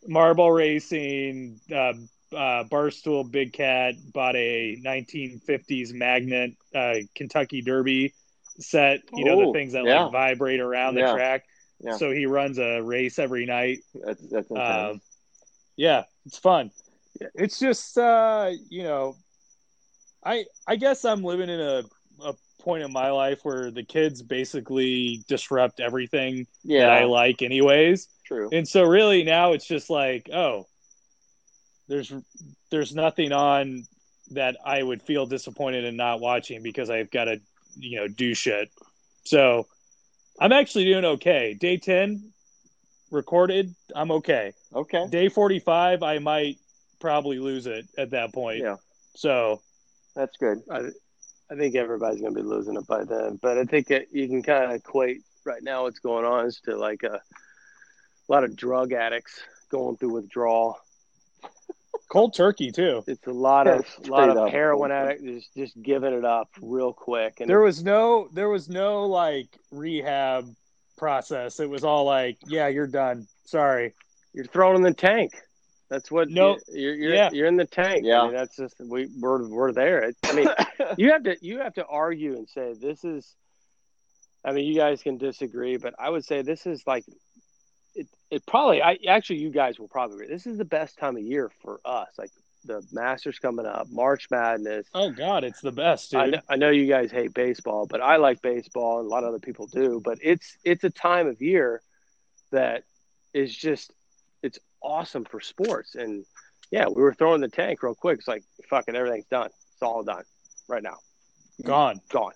Marble 0.07 0.51
racing, 0.53 1.61
uh, 1.73 1.93
uh, 2.33 2.65
Barstool 2.65 3.31
Big 3.31 3.53
Cat 3.53 3.95
bought 4.13 4.37
a 4.37 4.77
1950s 4.85 5.93
Magnet 5.93 6.53
uh, 6.75 6.97
Kentucky 7.15 7.63
Derby 7.63 8.15
set. 8.59 9.01
You 9.13 9.25
know 9.25 9.41
Ooh, 9.41 9.47
the 9.47 9.53
things 9.53 9.73
that 9.73 9.85
yeah. 9.85 10.05
like 10.05 10.13
vibrate 10.13 10.61
around 10.61 10.95
the 10.95 11.01
Yeah. 11.01 11.13
track. 11.13 11.45
Yeah. 11.81 11.97
So 11.97 12.11
he 12.11 12.27
runs 12.27 12.59
a 12.59 12.81
race 12.81 13.19
every 13.19 13.47
night. 13.47 13.79
That's 13.95 14.23
that's. 14.29 14.51
Um, 14.51 15.01
yeah, 15.77 16.05
it's 16.25 16.39
fun. 16.39 16.71
It's 17.35 17.59
just 17.59 17.97
uh, 17.99 18.51
you 18.71 18.83
know, 18.83 19.17
I 20.25 20.47
I 20.67 20.77
guess 20.77 21.05
I'm 21.05 21.23
living 21.23 21.49
in 21.51 21.61
a, 21.61 21.83
a 22.25 22.35
point 22.67 22.83
in 22.83 22.93
my 22.93 23.11
life 23.11 23.45
where 23.45 23.71
the 23.71 23.85
kids 23.85 24.23
basically 24.23 25.25
disrupt 25.29 25.79
everything 25.79 26.49
yeah, 26.65 26.87
that 26.87 26.91
I 26.91 27.05
like 27.05 27.41
anyways. 27.41 28.09
true. 28.25 28.51
And 28.53 28.67
so 28.67 28.83
really 28.83 29.23
now 29.23 29.53
it's 29.53 29.69
just 29.69 29.89
like, 29.89 30.29
oh, 30.35 30.67
there's 31.87 32.13
there's 32.73 32.93
nothing 32.93 33.31
on 33.31 33.87
that 34.33 34.57
I 34.65 34.83
would 34.83 35.01
feel 35.01 35.27
disappointed 35.27 35.85
in 35.85 35.97
not 35.97 36.19
watching 36.19 36.61
because 36.65 36.91
I've 36.91 37.13
got 37.13 37.27
to, 37.27 37.41
you 37.77 38.01
know, 38.01 38.09
do 38.09 38.35
shit. 38.35 38.69
So 39.23 39.69
I'm 40.41 40.51
actually 40.51 40.87
doing 40.87 41.05
okay. 41.05 41.55
Day 41.55 41.77
10 41.77 42.33
recorded, 43.13 43.73
I'm 43.95 44.11
okay. 44.11 44.53
Okay. 44.75 45.07
Day 45.09 45.29
45 45.29 46.03
I 46.03 46.19
might 46.19 46.57
probably 46.99 47.39
lose 47.39 47.69
it 47.69 47.87
at 47.97 48.11
that 48.11 48.35
point. 48.35 48.59
Yeah, 48.59 48.77
So, 49.15 49.61
that's 50.17 50.37
good. 50.39 50.63
I, 50.69 50.89
I 51.51 51.55
think 51.55 51.75
everybody's 51.77 52.21
going 52.21 52.35
to 52.35 52.43
be 52.43 52.47
losing 52.49 52.77
it 52.77 52.87
by 52.87 53.05
then. 53.05 53.39
But 53.41 53.59
I 53.59 53.65
think 53.65 53.91
it, 53.91 54.09
you 54.13 54.27
can 54.29 54.43
kind 54.43 54.65
of 54.65 54.73
equate 54.73 55.23
right 55.45 55.63
now 55.63 55.85
what's 55.85 56.01
going 56.01 56.25
on 56.25 56.47
is 56.47 56.61
to 56.65 56.77
like 56.77 57.03
a, 57.05 57.15
a 57.15 58.29
lot 58.29 58.45
of 58.45 58.57
drug 58.57 58.93
addicts 58.93 59.41
going 59.71 59.97
through 59.97 60.13
withdrawal. 60.15 60.77
cold 62.09 62.35
turkey 62.35 62.73
too. 62.73 63.05
It's 63.07 63.27
a 63.27 63.33
lot 63.33 63.67
of 63.69 63.87
Straight 63.87 64.09
lot 64.11 64.29
up. 64.31 64.37
of 64.37 64.51
heroin 64.51 64.91
addicts 64.93 65.23
just 65.23 65.55
just 65.55 65.83
giving 65.83 66.13
it 66.13 66.25
up 66.25 66.49
real 66.61 66.93
quick. 66.93 67.41
And 67.41 67.49
There 67.49 67.61
was 67.61 67.83
no 67.85 68.29
there 68.33 68.49
was 68.49 68.69
no 68.69 69.07
like 69.07 69.49
rehab 69.71 70.47
process. 70.97 71.61
It 71.61 71.69
was 71.71 71.85
all 71.85 72.05
like, 72.05 72.39
yeah, 72.47 72.69
you're 72.69 72.87
done. 72.87 73.27
Sorry. 73.45 73.95
you're 74.33 74.47
thrown 74.47 74.77
in 74.77 74.83
the 74.83 74.95
tank. 74.95 75.33
That's 75.89 76.11
what. 76.11 76.29
No. 76.29 76.59
you're 76.69 76.95
you're, 76.95 77.15
Yeah. 77.15 77.31
you're 77.33 77.47
in 77.47 77.57
the 77.57 77.65
tank. 77.67 78.05
Yeah. 78.05 78.23
I 78.23 78.25
mean, 78.27 78.35
that's 78.35 78.57
just 78.57 78.75
we 78.81 79.09
we're 79.19 79.49
we're 79.49 79.73
there. 79.73 80.03
It, 80.03 80.17
I 80.25 80.33
mean, 80.33 80.49
you 80.97 81.13
have 81.13 81.23
to 81.25 81.37
you 81.41 81.59
have 81.61 81.75
to 81.75 81.87
argue 81.87 82.37
and 82.37 82.49
say 82.49 82.75
this 82.79 83.05
is. 83.05 83.35
I 84.45 84.53
mean, 84.53 84.67
you 84.67 84.77
guys 84.77 85.03
can 85.03 85.19
disagree, 85.19 85.77
but 85.77 85.95
I 85.99 86.11
would 86.11 86.25
say 86.25 86.43
this 86.43 86.67
is 86.67 86.83
like. 86.87 87.05
It, 87.95 88.09
it 88.31 88.47
probably 88.47 88.83
I 88.83 88.99
actually 89.09 89.39
you 89.39 89.51
guys 89.51 89.79
will 89.79 89.89
probably 89.89 90.17
agree. 90.17 90.29
This 90.29 90.47
is 90.47 90.59
the 90.59 90.67
best 90.67 90.99
time 90.99 91.17
of 91.17 91.23
year 91.23 91.51
for 91.63 91.81
us. 91.85 92.09
Like 92.19 92.31
the 92.67 92.83
Masters 92.93 93.39
coming 93.39 93.65
up, 93.65 93.87
March 93.91 94.27
Madness. 94.31 94.87
Oh 94.93 95.11
God, 95.11 95.45
it's 95.45 95.61
the 95.61 95.73
best, 95.73 96.11
dude. 96.11 96.21
I 96.21 96.27
know, 96.27 96.41
I 96.51 96.57
know 96.57 96.71
you 96.71 96.87
guys 96.87 97.11
hate 97.11 97.33
baseball, 97.33 97.87
but 97.87 98.03
I 98.03 98.17
like 98.17 98.43
baseball, 98.43 98.99
and 98.99 99.07
a 99.07 99.09
lot 99.09 99.23
of 99.23 99.31
other 99.31 99.39
people 99.39 99.67
do. 99.67 100.01
But 100.05 100.19
it's 100.21 100.59
it's 100.65 100.85
a 100.85 100.91
time 100.91 101.27
of 101.29 101.41
year 101.41 101.81
that 102.51 102.83
is 103.33 103.55
just 103.57 103.91
it's 103.91 103.96
awesome 104.83 105.25
for 105.25 105.41
sports. 105.41 105.95
And 105.95 106.25
yeah, 106.71 106.87
we 106.89 107.03
were 107.03 107.15
throwing 107.15 107.41
the 107.41 107.49
tank 107.49 107.83
real 107.83 107.95
quick. 107.95 108.19
It's 108.19 108.29
like 108.29 108.45
fucking 108.69 108.97
everything's 108.97 109.27
done. 109.27 109.47
It's 109.73 109.83
all 109.83 110.03
done 110.03 110.25
right 110.69 110.83
now, 110.83 110.97
Gone. 111.65 112.01
gone. 112.11 112.33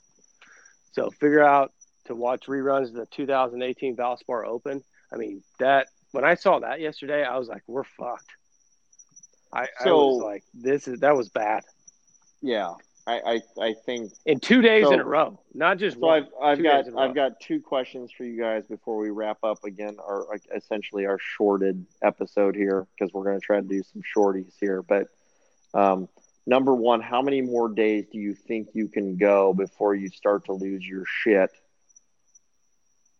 So 0.92 1.10
figure 1.10 1.42
out 1.42 1.72
to 2.06 2.14
watch 2.14 2.46
reruns 2.46 2.88
of 2.88 2.94
the 2.94 3.06
2018 3.06 3.96
Valspar 3.96 4.46
Open. 4.46 4.82
I 5.12 5.16
mean 5.16 5.42
that 5.58 5.88
when 6.12 6.24
I 6.24 6.34
saw 6.34 6.58
that 6.60 6.80
yesterday, 6.80 7.24
I 7.24 7.38
was 7.38 7.48
like, 7.48 7.62
we're 7.66 7.84
fucked. 7.84 8.30
I, 9.52 9.66
I 9.84 9.90
was 9.90 10.22
like, 10.22 10.44
this 10.54 10.86
is 10.86 11.00
that 11.00 11.16
was 11.16 11.28
bad. 11.28 11.62
Yeah, 12.40 12.74
I, 13.10 13.40
I, 13.58 13.64
I 13.68 13.74
think 13.86 14.12
in 14.26 14.38
two 14.40 14.62
days 14.62 14.84
So- 14.86 14.92
in 14.92 15.00
a 15.00 15.04
row, 15.04 15.40
not 15.54 15.78
just 15.78 15.96
so. 15.98 16.06
one. 16.06 16.28
I've 16.40 16.58
I've 16.58 16.62
got 16.62 16.76
days 16.78 16.86
in 16.88 16.92
a 16.92 16.96
row. 16.96 17.02
I've 17.02 17.14
got 17.14 17.40
two 17.40 17.60
questions 17.60 18.12
for 18.16 18.24
you 18.24 18.40
guys 18.40 18.66
before 18.66 18.96
we 18.98 19.10
wrap 19.10 19.38
up 19.42 19.64
again, 19.64 19.96
our 20.00 20.26
essentially 20.54 21.06
our 21.06 21.18
shorted 21.18 21.84
episode 22.02 22.54
here 22.54 22.86
because 22.92 23.12
we're 23.12 23.24
going 23.24 23.40
to 23.40 23.44
try 23.44 23.56
to 23.60 23.66
do 23.66 23.82
some 23.82 24.02
shorties 24.16 24.52
here. 24.60 24.82
But 24.82 25.08
um, 25.74 26.08
number 26.46 26.74
one, 26.74 27.00
how 27.00 27.20
many 27.22 27.40
more 27.42 27.68
days 27.68 28.06
do 28.12 28.18
you 28.18 28.34
think 28.34 28.68
you 28.74 28.88
can 28.88 29.16
go 29.16 29.52
before 29.54 29.94
you 29.94 30.08
start 30.08 30.44
to 30.46 30.52
lose 30.52 30.86
your 30.86 31.04
shit? 31.06 31.50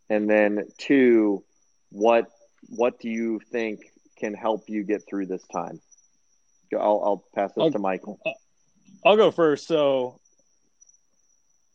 And 0.09 0.29
then 0.29 0.67
two, 0.79 1.43
what 1.91 2.31
what 2.69 3.01
do 3.01 3.09
you 3.09 3.41
think 3.51 3.81
can 4.19 4.35
help 4.35 4.69
you 4.69 4.83
get 4.85 5.03
through 5.09 5.27
this 5.27 5.47
time? 5.53 5.81
I'll, 6.73 7.03
I'll 7.05 7.25
pass 7.35 7.53
this 7.55 7.63
I'll- 7.63 7.71
to 7.73 7.79
Michael. 7.81 8.21
I'll 9.05 9.17
go 9.17 9.31
first. 9.31 9.67
So, 9.67 10.21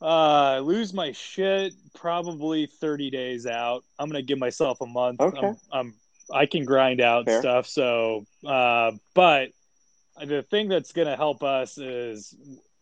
uh, 0.02 0.60
lose 0.60 0.94
my 0.94 1.12
shit 1.14 1.74
probably 1.96 2.68
30 2.68 3.10
days 3.10 3.48
out. 3.48 3.84
I'm 3.98 4.10
gonna 4.10 4.22
give 4.22 4.38
myself 4.40 4.82
a 4.82 4.86
month. 4.86 5.22
Okay. 5.22 5.48
I'm, 5.48 5.58
I'm 5.72 5.94
I 6.34 6.46
can 6.48 6.66
grind 6.66 7.02
out 7.02 7.26
Fair. 7.26 7.40
stuff. 7.42 7.68
So, 7.68 8.26
uh, 8.46 8.92
but 9.14 9.50
the 10.24 10.44
thing 10.44 10.70
that's 10.70 10.92
gonna 10.92 11.16
help 11.16 11.44
us 11.44 11.78
is 11.78 12.36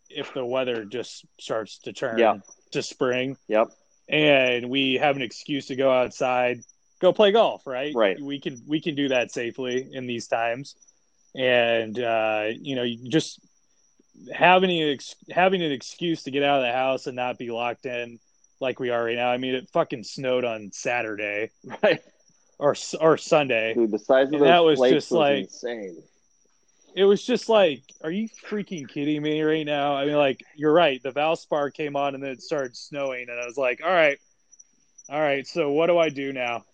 if 0.09 0.33
the 0.33 0.45
weather 0.45 0.85
just 0.85 1.25
starts 1.39 1.79
to 1.79 1.93
turn 1.93 2.17
Yeah. 2.17 2.37
to 2.71 2.81
spring 2.81 3.37
Yep. 3.47 3.67
and 4.09 4.69
we 4.69 4.95
have 4.95 5.15
an 5.15 5.21
excuse 5.21 5.67
to 5.67 5.75
go 5.75 5.91
outside, 5.91 6.61
go 6.99 7.11
play 7.13 7.31
golf, 7.31 7.65
right? 7.67 7.93
Right. 7.95 8.19
We 8.21 8.39
can 8.39 8.61
we 8.67 8.79
can 8.81 8.95
do 8.95 9.07
that 9.09 9.31
safely 9.31 9.87
in 9.91 10.07
these 10.07 10.27
times, 10.27 10.75
and 11.35 11.97
uh, 11.99 12.45
you 12.61 12.75
know, 12.75 12.83
you 12.83 13.09
just 13.09 13.39
having 14.33 14.69
an 14.81 14.89
ex- 14.89 15.15
having 15.31 15.61
an 15.61 15.71
excuse 15.71 16.23
to 16.23 16.31
get 16.31 16.43
out 16.43 16.59
of 16.59 16.63
the 16.65 16.71
house 16.71 17.07
and 17.07 17.15
not 17.15 17.37
be 17.37 17.51
locked 17.51 17.85
in 17.85 18.19
like 18.59 18.79
we 18.79 18.89
are 18.89 19.03
right 19.05 19.15
now. 19.15 19.29
I 19.29 19.37
mean, 19.37 19.55
it 19.55 19.69
fucking 19.71 20.03
snowed 20.03 20.45
on 20.45 20.71
Saturday 20.71 21.49
Right. 21.83 22.01
or 22.59 22.75
or 23.01 23.17
Sunday. 23.17 23.73
Dude, 23.73 23.91
the 23.91 23.99
size 23.99 24.27
of 24.27 24.33
And 24.35 24.41
those 24.43 24.47
that 24.47 24.63
was 24.63 24.79
just 24.91 25.11
was 25.11 25.17
like- 25.17 25.37
insane. 25.43 26.01
It 26.95 27.05
was 27.05 27.25
just 27.25 27.49
like, 27.49 27.81
are 28.03 28.11
you 28.11 28.29
freaking 28.47 28.87
kidding 28.87 29.23
me 29.23 29.41
right 29.41 29.65
now? 29.65 29.95
I 29.95 30.05
mean, 30.05 30.13
like, 30.13 30.43
you're 30.55 30.71
right. 30.71 31.01
The 31.01 31.11
Valspar 31.11 31.73
came 31.73 31.95
on 31.95 32.13
and 32.13 32.23
then 32.23 32.29
it 32.29 32.41
started 32.43 32.77
snowing, 32.77 33.29
and 33.29 33.39
I 33.41 33.47
was 33.47 33.57
like, 33.57 33.81
all 33.83 33.89
right, 33.91 34.19
all 35.09 35.19
right. 35.19 35.47
So 35.47 35.71
what 35.71 35.87
do 35.87 35.97
I 35.97 36.09
do 36.09 36.31
now? 36.31 36.65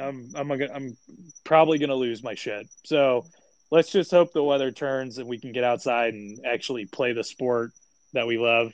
I'm 0.00 0.30
I'm 0.36 0.46
gonna, 0.46 0.68
I'm 0.72 0.96
probably 1.42 1.78
gonna 1.78 1.96
lose 1.96 2.22
my 2.22 2.36
shit. 2.36 2.68
So 2.84 3.26
let's 3.74 3.90
just 3.90 4.12
hope 4.12 4.32
the 4.32 4.42
weather 4.42 4.70
turns 4.70 5.18
and 5.18 5.28
we 5.28 5.36
can 5.36 5.50
get 5.50 5.64
outside 5.64 6.14
and 6.14 6.38
actually 6.46 6.86
play 6.86 7.12
the 7.12 7.24
sport 7.24 7.72
that 8.12 8.24
we 8.24 8.38
love. 8.38 8.72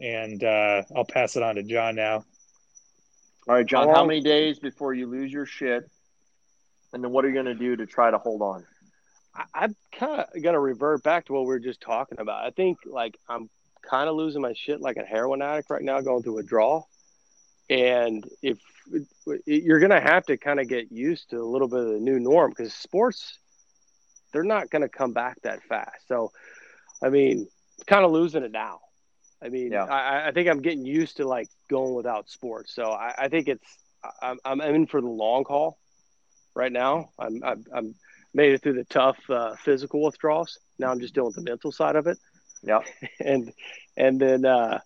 And 0.00 0.44
uh, 0.44 0.82
I'll 0.94 1.04
pass 1.04 1.34
it 1.34 1.42
on 1.42 1.56
to 1.56 1.64
John 1.64 1.96
now. 1.96 2.24
All 3.48 3.56
right, 3.56 3.66
John, 3.66 3.88
How 3.88 3.96
how 3.96 4.04
many 4.04 4.20
days 4.20 4.60
before 4.60 4.94
you 4.94 5.08
lose 5.08 5.32
your 5.32 5.44
shit? 5.44 5.90
And 6.92 7.02
then 7.02 7.10
what 7.10 7.24
are 7.24 7.28
you 7.28 7.34
going 7.34 7.46
to 7.46 7.54
do 7.54 7.74
to 7.74 7.84
try 7.84 8.12
to 8.12 8.18
hold 8.18 8.42
on? 8.42 8.64
I, 9.34 9.44
I'm 9.54 9.74
kind 9.92 10.20
of 10.20 10.42
gonna 10.42 10.60
revert 10.60 11.02
back 11.02 11.26
to 11.26 11.32
what 11.32 11.40
we 11.40 11.48
were 11.48 11.58
just 11.58 11.80
talking 11.80 12.20
about. 12.20 12.44
I 12.44 12.50
think 12.50 12.78
like 12.86 13.18
I'm 13.28 13.50
kind 13.82 14.08
of 14.08 14.14
losing 14.14 14.42
my 14.42 14.52
shit 14.52 14.80
like 14.80 14.98
a 14.98 15.04
heroin 15.04 15.42
addict 15.42 15.68
right 15.70 15.82
now, 15.82 16.00
going 16.00 16.22
through 16.22 16.34
a 16.34 16.36
withdrawal. 16.36 16.88
And 17.70 18.24
if 18.42 18.58
you're 19.46 19.80
gonna 19.80 20.00
have 20.00 20.26
to 20.26 20.36
kind 20.36 20.60
of 20.60 20.68
get 20.68 20.92
used 20.92 21.30
to 21.30 21.38
a 21.38 21.48
little 21.48 21.66
bit 21.66 21.80
of 21.80 21.86
the 21.86 21.98
new 21.98 22.20
norm 22.20 22.50
because 22.50 22.74
sports, 22.74 23.38
they're 24.32 24.44
not 24.44 24.70
gonna 24.70 24.88
come 24.88 25.12
back 25.12 25.40
that 25.42 25.62
fast. 25.64 26.06
So, 26.08 26.32
I 27.02 27.08
mean, 27.10 27.48
kind 27.86 28.04
of 28.04 28.10
losing 28.12 28.42
it 28.42 28.52
now. 28.52 28.80
I 29.42 29.48
mean, 29.48 29.72
Yeah. 29.72 29.84
I, 29.84 30.28
I 30.28 30.32
think 30.32 30.48
I'm 30.48 30.62
getting 30.62 30.84
used 30.84 31.16
to 31.18 31.26
like 31.26 31.48
going 31.68 31.94
without 31.94 32.28
sports. 32.28 32.74
So 32.74 32.90
I, 32.90 33.14
I 33.18 33.28
think 33.28 33.48
it's 33.48 33.78
I'm, 34.22 34.38
I'm 34.44 34.60
in 34.60 34.86
for 34.86 35.00
the 35.00 35.08
long 35.08 35.44
haul 35.46 35.78
right 36.54 36.72
now. 36.72 37.10
I'm 37.18 37.42
I'm, 37.44 37.64
I'm 37.74 37.94
made 38.34 38.52
it 38.52 38.62
through 38.62 38.74
the 38.74 38.84
tough 38.84 39.18
uh, 39.30 39.54
physical 39.56 40.02
withdrawals. 40.02 40.58
Now 40.78 40.90
I'm 40.90 41.00
just 41.00 41.14
dealing 41.14 41.28
with 41.28 41.36
the 41.36 41.50
mental 41.50 41.72
side 41.72 41.96
of 41.96 42.06
it, 42.06 42.18
Yeah, 42.62 42.80
and 43.20 43.52
and 43.96 44.20
then 44.20 44.44
uh, 44.44 44.78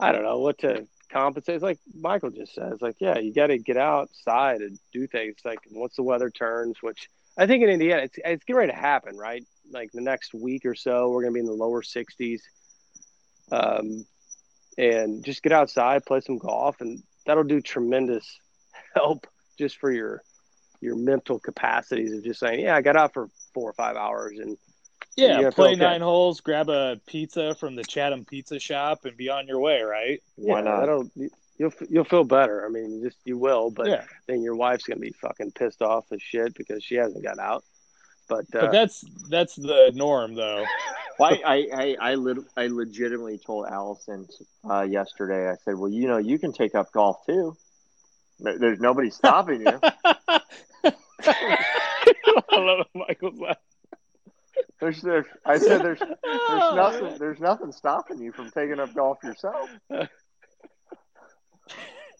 I 0.00 0.12
don't 0.12 0.24
know 0.24 0.38
what 0.38 0.58
to 0.58 0.86
compensate. 1.10 1.56
It's 1.56 1.62
like 1.62 1.78
Michael 1.94 2.30
just. 2.30 2.56
It's 2.58 2.82
like 2.82 2.96
yeah, 3.00 3.18
you 3.18 3.32
got 3.32 3.48
to 3.48 3.58
get 3.58 3.76
outside 3.76 4.60
and 4.60 4.78
do 4.92 5.06
things. 5.06 5.36
Like 5.44 5.60
once 5.70 5.96
the 5.96 6.02
weather 6.02 6.30
turns, 6.30 6.76
which 6.82 7.08
I 7.36 7.46
think 7.46 7.62
in 7.62 7.68
Indiana 7.70 8.02
it's 8.02 8.18
it's 8.24 8.44
getting 8.44 8.58
ready 8.58 8.72
to 8.72 8.78
happen, 8.78 9.16
right? 9.16 9.44
Like 9.72 9.90
the 9.92 10.00
next 10.00 10.34
week 10.34 10.64
or 10.64 10.74
so, 10.74 11.08
we're 11.10 11.22
gonna 11.22 11.32
be 11.32 11.40
in 11.40 11.46
the 11.46 11.52
lower 11.52 11.82
60s. 11.82 12.40
Um, 13.50 14.06
and 14.78 15.24
just 15.24 15.42
get 15.42 15.52
outside, 15.52 16.04
play 16.04 16.20
some 16.20 16.38
golf, 16.38 16.80
and 16.80 17.02
that'll 17.26 17.44
do 17.44 17.60
tremendous 17.60 18.38
help 18.94 19.26
just 19.58 19.78
for 19.78 19.92
your 19.92 20.22
your 20.80 20.96
mental 20.96 21.38
capacities 21.38 22.12
of 22.12 22.22
just 22.22 22.40
saying, 22.40 22.60
yeah, 22.60 22.76
I 22.76 22.82
got 22.82 22.96
out 22.96 23.14
for 23.14 23.28
four 23.54 23.70
or 23.70 23.72
five 23.74 23.96
hours, 23.96 24.38
and 24.38 24.56
Yeah, 25.16 25.40
Yeah, 25.40 25.50
play 25.50 25.72
okay. 25.72 25.76
nine 25.76 26.00
holes, 26.00 26.40
grab 26.40 26.68
a 26.68 27.00
pizza 27.06 27.54
from 27.54 27.76
the 27.76 27.84
Chatham 27.84 28.24
Pizza 28.24 28.58
Shop, 28.58 29.04
and 29.04 29.16
be 29.16 29.28
on 29.28 29.46
your 29.46 29.60
way, 29.60 29.82
right? 29.82 30.22
Why 30.36 30.58
yeah, 30.58 30.64
not? 30.64 30.80
That'll 30.80 31.10
you'll 31.58 31.72
you'll 31.88 32.04
feel 32.04 32.24
better. 32.24 32.64
I 32.66 32.68
mean, 32.68 33.02
just 33.02 33.18
you 33.24 33.38
will, 33.38 33.70
but 33.70 33.86
yeah, 33.86 34.04
then 34.26 34.42
your 34.42 34.56
wife's 34.56 34.84
gonna 34.84 35.00
be 35.00 35.14
fucking 35.20 35.52
pissed 35.52 35.82
off 35.82 36.06
as 36.12 36.22
shit 36.22 36.54
because 36.54 36.82
she 36.82 36.96
hasn't 36.96 37.24
got 37.24 37.38
out. 37.38 37.64
But, 38.28 38.46
uh, 38.54 38.62
but 38.62 38.72
that's 38.72 39.04
that's 39.28 39.54
the 39.56 39.92
norm, 39.94 40.34
though. 40.34 40.64
Well, 41.16 41.30
I, 41.44 41.44
I, 41.46 41.56
I, 41.72 41.96
I, 42.00 42.14
lit- 42.16 42.44
I 42.56 42.66
legitimately 42.66 43.38
told 43.38 43.66
Allison 43.70 44.26
uh, 44.68 44.82
yesterday, 44.82 45.48
I 45.48 45.54
said, 45.64 45.76
well, 45.76 45.88
you 45.88 46.08
know, 46.08 46.16
you 46.16 46.40
can 46.40 46.52
take 46.52 46.74
up 46.74 46.90
golf 46.90 47.24
too. 47.24 47.56
There's 48.40 48.80
nobody 48.80 49.10
stopping 49.10 49.60
you. 49.60 49.80
I 50.84 50.96
love 52.50 52.86
Michael's 52.96 53.38
laugh. 53.38 53.58
There's, 54.80 55.00
there's, 55.02 55.26
I 55.46 55.58
said, 55.58 55.82
there's, 55.82 56.00
there's 56.00 56.74
nothing, 56.74 57.18
there's 57.18 57.38
nothing 57.38 57.70
stopping 57.70 58.18
you 58.18 58.32
from 58.32 58.50
taking 58.50 58.80
up 58.80 58.92
golf 58.92 59.22
yourself. 59.22 59.70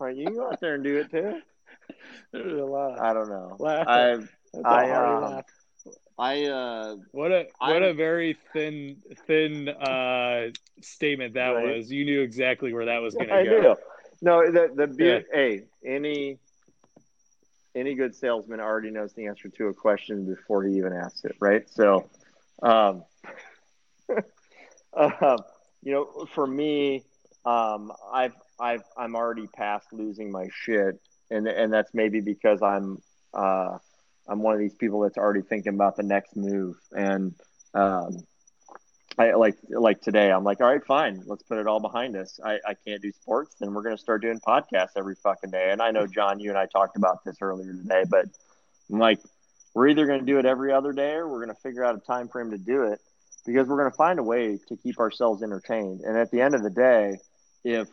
Like, 0.05 0.17
you 0.17 0.27
can 0.27 0.35
go 0.37 0.49
out 0.51 0.61
there 0.61 0.75
and 0.75 0.85
do 0.85 0.99
it 0.99 1.11
too. 1.11 1.41
There's 2.33 2.53
a 2.61 2.65
lot. 2.65 2.99
I 3.01 3.13
don't 3.13 3.29
know. 3.29 3.57
Laugh. 3.61 3.89
I, 3.89 4.17
That's 4.53 4.65
I, 4.65 4.85
a 4.85 4.89
hearty 4.95 5.37
um. 5.37 5.43
I, 6.19 6.45
uh, 6.45 6.97
What 7.11 7.33
a 7.33 7.47
what 7.59 7.83
I- 7.83 7.87
a 7.87 7.93
very 7.95 8.37
thin 8.53 8.97
thin 9.27 9.69
uh, 9.69 10.51
statement 10.81 11.35
that 11.35 11.49
Right. 11.51 11.77
was. 11.77 11.91
You 11.91 12.05
knew 12.05 12.21
exactly 12.23 12.73
where 12.73 12.87
that 12.87 13.03
was 13.03 13.15
going 13.15 13.31
I 13.31 13.43
to 13.43 13.51
go. 13.51 13.75
do. 13.75 13.81
No, 14.23 14.51
the 14.51 14.73
the 14.75 14.87
be- 14.87 15.05
Yeah. 15.05 15.19
hey, 15.33 15.63
any 15.85 16.39
any 17.75 17.95
good 17.95 18.15
salesman 18.15 18.61
already 18.61 18.91
knows 18.91 19.13
the 19.15 19.27
answer 19.27 19.49
to 19.49 19.67
a 19.67 19.75
question 19.75 20.25
before 20.25 20.63
he 20.65 20.77
even 20.77 20.93
asks 20.93 21.25
it, 21.25 21.35
right? 21.41 21.69
So, 21.69 22.09
um, 22.63 23.03
um, 24.97 25.39
you 25.83 25.93
know, 25.93 26.27
for 26.33 26.47
me, 26.47 27.03
um, 27.45 27.93
I've 28.13 28.35
I've 28.61 28.83
I'm 28.97 29.17
already 29.17 29.47
past 29.47 29.93
losing 29.93 30.31
my 30.31 30.49
shit, 30.53 31.01
and 31.31 31.47
and 31.47 31.73
that's 31.73 31.93
maybe 31.95 32.21
because 32.21 32.63
I'm 32.63 33.03
uh, 33.33 33.79
I'm 34.29 34.43
one 34.43 34.55
of 34.55 34.61
these 34.61 34.75
people 34.75 35.01
that's 35.01 35.19
already 35.19 35.43
thinking 35.43 35.75
about 35.75 35.97
the 35.97 36.03
next 36.03 36.37
move, 36.37 36.77
and 36.93 37.35
um, 37.75 38.25
I 39.19 39.33
like 39.35 39.57
like 39.69 40.01
today. 40.01 40.31
I'm 40.31 40.45
like, 40.45 40.61
all 40.61 40.69
right, 40.69 40.85
fine, 40.85 41.23
let's 41.27 41.43
put 41.43 41.59
it 41.59 41.67
all 41.67 41.81
behind 41.81 42.17
us. 42.17 42.41
I, 42.45 42.59
I 42.67 42.75
can't 42.87 43.03
do 43.03 43.13
sports, 43.13 43.57
then 43.61 43.73
we're 43.73 43.83
gonna 43.83 43.99
start 43.99 44.23
doing 44.23 44.41
podcasts 44.41 44.97
every 44.97 45.15
fucking 45.17 45.51
day. 45.51 45.71
And 45.71 45.81
I 45.81 45.91
know 45.91 46.07
John, 46.07 46.41
you 46.41 46.51
and 46.51 46.59
I 46.59 46.67
talked 46.67 46.97
about 46.97 47.25
this 47.25 47.37
earlier 47.41 47.73
today, 47.73 48.05
but 48.09 48.27
I'm 48.91 48.99
like, 48.99 49.21
we're 49.75 49.89
either 49.89 50.07
gonna 50.07 50.23
do 50.23 50.39
it 50.39 50.47
every 50.47 50.73
other 50.73 50.93
day 50.93 51.13
or 51.13 51.29
we're 51.29 51.41
gonna 51.41 51.55
figure 51.63 51.85
out 51.85 51.97
a 51.97 52.01
time 52.01 52.29
frame 52.29 52.51
to 52.51 52.59
do 52.59 52.85
it 52.85 53.01
because 53.47 53.69
we're 53.69 53.77
gonna 53.77 53.91
find 53.91 54.19
a 54.19 54.23
way 54.23 54.59
to 54.69 54.77
keep 54.77 54.99
ourselves 54.99 55.43
entertained. 55.43 56.01
And 56.01 56.17
at 56.17 56.31
the 56.31 56.41
end 56.41 56.55
of 56.55 56.63
the 56.63 56.71
day, 56.71 57.19
if 57.63 57.89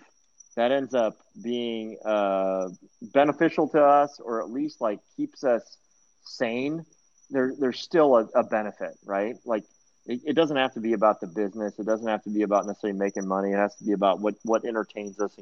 that 0.56 0.72
ends 0.72 0.94
up 0.94 1.18
being 1.42 1.98
uh, 2.04 2.70
beneficial 3.02 3.68
to 3.70 3.82
us 3.84 4.20
or 4.20 4.42
at 4.42 4.50
least 4.50 4.82
like 4.82 5.00
keeps 5.16 5.44
us 5.44 5.78
sane, 6.24 6.86
there 7.30 7.54
there's 7.58 7.80
still 7.80 8.18
a, 8.18 8.26
a 8.36 8.44
benefit, 8.44 8.98
right? 9.06 9.36
Like 9.46 9.64
it, 10.06 10.22
it 10.26 10.34
doesn't 10.34 10.58
have 10.58 10.74
to 10.74 10.80
be 10.80 10.94
about 10.94 11.22
the 11.22 11.28
business. 11.28 11.80
It 11.80 11.86
doesn't 11.86 12.08
have 12.08 12.24
to 12.24 12.30
be 12.30 12.42
about 12.42 12.66
necessarily 12.66 13.00
making 13.00 13.28
money. 13.28 13.52
It 13.52 13.58
has 13.58 13.76
to 13.78 13.86
be 13.86 13.94
about 13.94 14.20
what 14.20 14.36
what 14.44 14.66
entertains 14.66 15.20
us. 15.20 15.38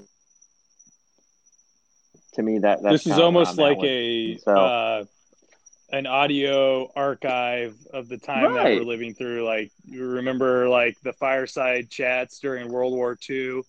To 2.33 2.43
me, 2.43 2.59
that 2.59 2.83
that's 2.83 3.03
this 3.03 3.13
is 3.13 3.19
almost 3.19 3.57
like 3.57 3.79
a. 3.83 4.37
So- 4.37 4.55
uh, 4.55 5.05
an 5.91 6.05
audio 6.05 6.91
archive 6.95 7.75
of 7.91 8.07
the 8.09 8.17
time 8.19 8.53
that 8.53 8.63
we're 8.63 8.83
living 8.83 9.15
through. 9.15 9.43
Like 9.43 9.71
you 9.87 10.05
remember, 10.05 10.69
like 10.69 10.95
the 11.01 11.13
fireside 11.13 11.89
chats 11.89 12.37
during 12.37 12.69
World 12.69 12.93
War 12.93 13.17
II 13.27 13.63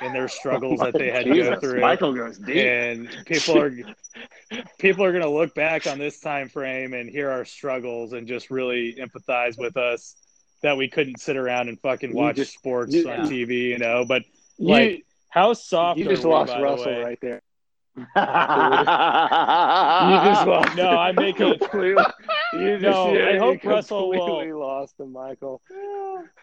and 0.00 0.14
their 0.14 0.28
struggles 0.40 0.80
that 0.80 0.94
they 0.94 1.10
had 1.10 1.24
to 1.24 1.34
go 1.34 1.58
through. 1.58 1.80
Michael 1.80 2.12
goes 2.14 2.38
deep. 2.38 2.56
and 2.56 3.08
people 3.26 3.58
are 3.58 3.70
people 4.78 5.04
are 5.04 5.12
going 5.12 5.24
to 5.24 5.30
look 5.30 5.54
back 5.54 5.86
on 5.86 5.98
this 5.98 6.20
time 6.20 6.48
frame 6.48 6.94
and 6.94 7.08
hear 7.10 7.30
our 7.30 7.44
struggles 7.44 8.12
and 8.12 8.26
just 8.26 8.50
really 8.50 8.94
empathize 8.94 9.58
with 9.58 9.76
us 9.76 10.16
that 10.62 10.76
we 10.76 10.88
couldn't 10.88 11.20
sit 11.20 11.36
around 11.36 11.68
and 11.68 11.80
fucking 11.80 12.14
watch 12.14 12.36
just- 12.36 12.54
sports 12.54 12.94
you- 12.94 13.08
on 13.08 13.28
TV, 13.28 13.68
you 13.68 13.78
know. 13.78 14.04
But 14.06 14.22
You- 14.58 14.68
like, 14.68 15.06
how 15.28 15.52
soft 15.52 15.98
you 15.98 16.06
just 16.06 16.24
we, 16.24 16.30
lost 16.30 16.54
Russell 16.58 17.02
right 17.02 17.18
there. 17.20 17.42
You 17.96 18.02
You 18.16 18.16
just 20.24 20.46
lost. 20.46 20.76
No, 20.76 20.90
I'm 20.90 21.14
making- 21.14 21.58
completely. 21.58 22.02
You 22.52 22.78
No, 22.78 23.12
yeah, 23.14 23.24
I 23.26 23.30
you 23.32 23.38
hope 23.40 23.64
Russell 23.64 24.08
will- 24.10 24.18
completely 24.26 24.52
lost 24.52 25.00
him, 25.00 25.12
Michael. 25.12 25.60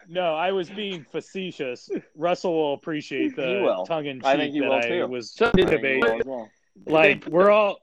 No, 0.09 0.35
I 0.35 0.51
was 0.51 0.69
being 0.69 1.05
facetious. 1.11 1.89
Russell 2.15 2.53
will 2.53 2.73
appreciate 2.73 3.21
He 3.21 3.29
the 3.29 3.85
tongue 3.87 4.05
in 4.05 4.21
cheek 4.21 4.51
he 4.53 4.59
that 4.59 4.69
will, 4.69 4.73
I 4.73 4.87
too. 4.89 5.07
was 5.07 5.31
So 5.31 5.51
debate. 5.51 6.03
Like 6.87 7.25
we're 7.27 7.51
all 7.51 7.77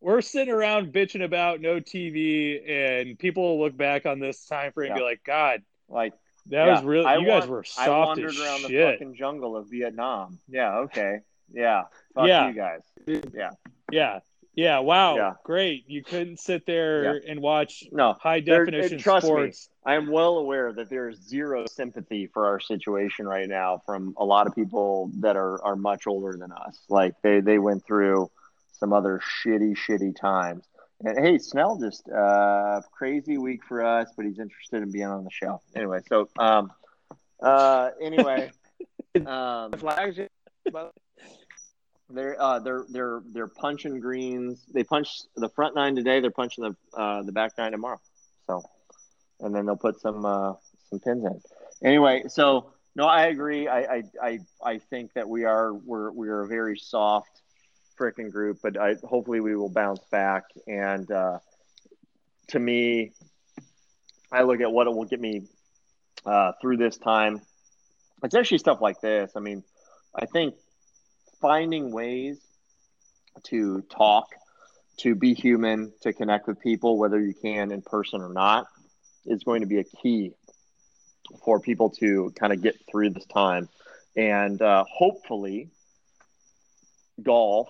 we're 0.00 0.20
sitting 0.20 0.52
around 0.52 0.92
bitching 0.92 1.24
about 1.24 1.60
no 1.60 1.80
TV, 1.80 2.60
and 2.70 3.18
people 3.18 3.42
will 3.56 3.64
look 3.64 3.76
back 3.76 4.04
on 4.06 4.20
this 4.20 4.44
time 4.46 4.72
frame 4.72 4.92
and 4.92 4.98
be 4.98 5.02
like, 5.04 5.24
"God, 5.24 5.62
like 5.88 6.12
that 6.46 6.66
yeah, 6.66 6.74
was 6.74 6.84
really 6.84 7.06
I 7.06 7.16
you 7.16 7.26
guys 7.26 7.40
wan- 7.42 7.50
were 7.50 7.64
I 7.78 7.88
wandered 7.88 8.30
as 8.30 8.40
around 8.40 8.62
the 8.62 8.68
fucking 8.92 9.14
jungle 9.16 9.56
of 9.56 9.68
Vietnam. 9.70 10.38
Yeah, 10.48 10.80
okay. 10.80 11.20
Yeah. 11.52 11.84
Fuck 12.14 12.28
Yeah. 12.28 12.48
you 12.48 12.54
guys. 12.54 12.80
Yeah, 13.06 13.50
yeah, 13.90 14.20
Yeah. 14.54 14.78
wow, 14.80 15.16
Yeah. 15.16 15.34
great. 15.44 15.84
You 15.88 16.02
couldn't 16.02 16.38
sit 16.40 16.66
there 16.66 17.20
and 17.26 17.40
watch 17.40 17.84
No. 17.92 18.14
high 18.14 18.40
definition 18.40 18.98
trust 18.98 19.24
me. 19.24 19.28
sports. 19.28 19.68
I 19.84 19.94
am 19.94 20.10
well 20.10 20.38
aware 20.38 20.72
that 20.72 20.90
there's 20.90 21.18
zero 21.20 21.66
sympathy 21.66 22.26
for 22.26 22.46
our 22.46 22.58
situation 22.58 23.26
right 23.28 23.48
now 23.48 23.82
from 23.86 24.14
a 24.16 24.24
lot 24.24 24.46
of 24.46 24.54
people 24.54 25.10
that 25.20 25.36
are, 25.36 25.62
are 25.62 25.76
much 25.76 26.06
older 26.06 26.36
than 26.36 26.50
us. 26.52 26.84
Like 26.88 27.14
they, 27.22 27.40
they 27.40 27.58
went 27.58 27.84
through 27.86 28.30
some 28.72 28.92
other 28.92 29.20
shitty, 29.44 29.76
shitty 29.76 30.16
times. 30.16 30.64
And 31.04 31.18
hey, 31.18 31.38
Snell 31.38 31.78
just 31.78 32.08
uh 32.08 32.80
crazy 32.90 33.36
week 33.36 33.62
for 33.64 33.84
us, 33.84 34.10
but 34.16 34.24
he's 34.24 34.38
interested 34.38 34.82
in 34.82 34.90
being 34.90 35.06
on 35.06 35.24
the 35.24 35.30
show. 35.30 35.60
Anyway, 35.74 36.00
so 36.08 36.28
um 36.38 36.72
uh 37.42 37.90
anyway. 38.00 38.50
um 39.26 39.72
Flags. 39.72 40.18
They're 42.10 42.40
uh, 42.40 42.58
they're 42.60 42.84
they're 42.88 43.22
they're 43.32 43.48
punching 43.48 44.00
greens. 44.00 44.64
They 44.72 44.84
punch 44.84 45.22
the 45.36 45.48
front 45.48 45.74
nine 45.74 45.96
today. 45.96 46.20
They're 46.20 46.30
punching 46.30 46.64
the 46.64 46.98
uh, 46.98 47.22
the 47.22 47.32
back 47.32 47.52
nine 47.58 47.72
tomorrow. 47.72 48.00
So, 48.46 48.62
and 49.40 49.54
then 49.54 49.66
they'll 49.66 49.76
put 49.76 50.00
some 50.00 50.24
uh, 50.24 50.54
some 50.90 51.00
pins 51.00 51.24
in. 51.24 51.40
Anyway, 51.82 52.24
so 52.28 52.72
no, 52.94 53.06
I 53.06 53.26
agree. 53.26 53.68
I 53.68 53.80
I 53.80 54.02
I, 54.22 54.38
I 54.64 54.78
think 54.78 55.14
that 55.14 55.28
we 55.28 55.44
are 55.44 55.74
we're 55.74 56.10
we're 56.12 56.42
a 56.42 56.46
very 56.46 56.78
soft 56.78 57.42
freaking 57.98 58.30
group, 58.30 58.58
but 58.62 58.78
I 58.78 58.94
hopefully 59.04 59.40
we 59.40 59.56
will 59.56 59.68
bounce 59.68 60.04
back. 60.10 60.44
And 60.66 61.10
uh, 61.10 61.38
to 62.48 62.58
me, 62.58 63.12
I 64.30 64.42
look 64.42 64.60
at 64.60 64.70
what 64.70 64.86
it 64.86 64.94
will 64.94 65.04
get 65.04 65.20
me 65.20 65.42
uh, 66.24 66.52
through 66.60 66.76
this 66.76 66.96
time. 66.98 67.40
It's 68.22 68.34
actually 68.34 68.58
stuff 68.58 68.80
like 68.80 69.00
this. 69.00 69.32
I 69.36 69.40
mean, 69.40 69.62
I 70.14 70.26
think 70.26 70.54
finding 71.40 71.92
ways 71.92 72.38
to 73.44 73.82
talk, 73.82 74.28
to 74.98 75.14
be 75.14 75.34
human, 75.34 75.92
to 76.02 76.12
connect 76.12 76.46
with 76.46 76.60
people, 76.60 76.98
whether 76.98 77.20
you 77.20 77.34
can 77.34 77.70
in 77.70 77.82
person 77.82 78.20
or 78.20 78.32
not, 78.32 78.66
is 79.26 79.42
going 79.44 79.60
to 79.60 79.66
be 79.66 79.78
a 79.78 79.84
key 79.84 80.32
for 81.44 81.60
people 81.60 81.90
to 81.90 82.32
kind 82.38 82.52
of 82.52 82.62
get 82.62 82.76
through 82.90 83.10
this 83.10 83.26
time. 83.26 83.68
And 84.16 84.60
uh, 84.62 84.84
hopefully, 84.88 85.68
golf 87.22 87.68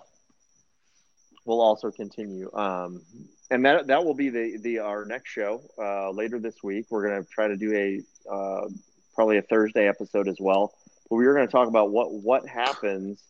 will 1.45 1.61
also 1.61 1.91
continue. 1.91 2.51
Um, 2.53 3.03
and 3.51 3.65
that 3.65 3.87
that 3.87 4.05
will 4.05 4.15
be 4.15 4.29
the 4.29 4.59
the 4.61 4.79
our 4.81 5.05
next 5.05 5.31
show 5.31 5.63
uh, 5.79 6.11
later 6.11 6.39
this 6.39 6.63
week. 6.63 6.87
We're 6.91 7.09
going 7.09 7.23
to 7.23 7.29
try 7.29 7.49
to 7.49 7.57
do 7.57 7.73
a 7.75 8.33
uh, 8.33 8.69
probably 9.15 9.39
a 9.39 9.43
Thursday 9.43 9.89
episode 9.89 10.29
as 10.29 10.37
well. 10.41 10.73
But 11.09 11.17
we 11.17 11.27
are 11.27 11.35
going 11.35 11.47
to 11.47 11.53
talk 11.53 11.69
about 11.69 11.91
what 11.91 12.13
what 12.13 12.47
happens 12.47 13.23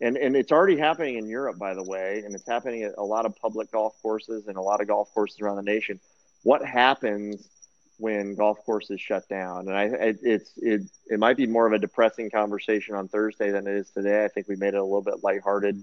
and 0.00 0.16
and 0.16 0.36
it's 0.36 0.52
already 0.52 0.76
happening 0.76 1.16
in 1.16 1.28
Europe, 1.28 1.58
by 1.58 1.74
the 1.74 1.82
way, 1.82 2.22
and 2.24 2.34
it's 2.34 2.46
happening 2.46 2.82
at 2.82 2.94
a 2.98 3.04
lot 3.04 3.26
of 3.26 3.34
public 3.36 3.70
golf 3.70 3.94
courses 4.02 4.46
and 4.46 4.56
a 4.56 4.60
lot 4.60 4.80
of 4.80 4.88
golf 4.88 5.12
courses 5.14 5.40
around 5.40 5.56
the 5.56 5.62
nation. 5.62 5.98
What 6.42 6.64
happens 6.64 7.48
when 7.98 8.34
golf 8.34 8.58
courses 8.66 9.00
shut 9.00 9.28
down? 9.28 9.68
And 9.68 9.76
I, 9.76 9.84
it, 9.84 10.18
it's 10.22 10.52
it 10.58 10.82
it 11.06 11.18
might 11.18 11.36
be 11.36 11.46
more 11.46 11.66
of 11.66 11.72
a 11.72 11.78
depressing 11.78 12.30
conversation 12.30 12.94
on 12.94 13.08
Thursday 13.08 13.50
than 13.50 13.66
it 13.66 13.74
is 13.74 13.90
today. 13.90 14.24
I 14.24 14.28
think 14.28 14.48
we 14.48 14.56
made 14.56 14.74
it 14.74 14.78
a 14.78 14.84
little 14.84 15.02
bit 15.02 15.22
lighthearted, 15.22 15.82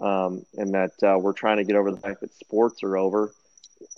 um, 0.00 0.44
and 0.56 0.74
that 0.74 0.92
uh, 1.02 1.18
we're 1.18 1.32
trying 1.32 1.58
to 1.58 1.64
get 1.64 1.76
over 1.76 1.90
the 1.90 2.00
fact 2.00 2.20
that 2.22 2.32
sports 2.34 2.82
are 2.82 2.96
over. 2.96 3.32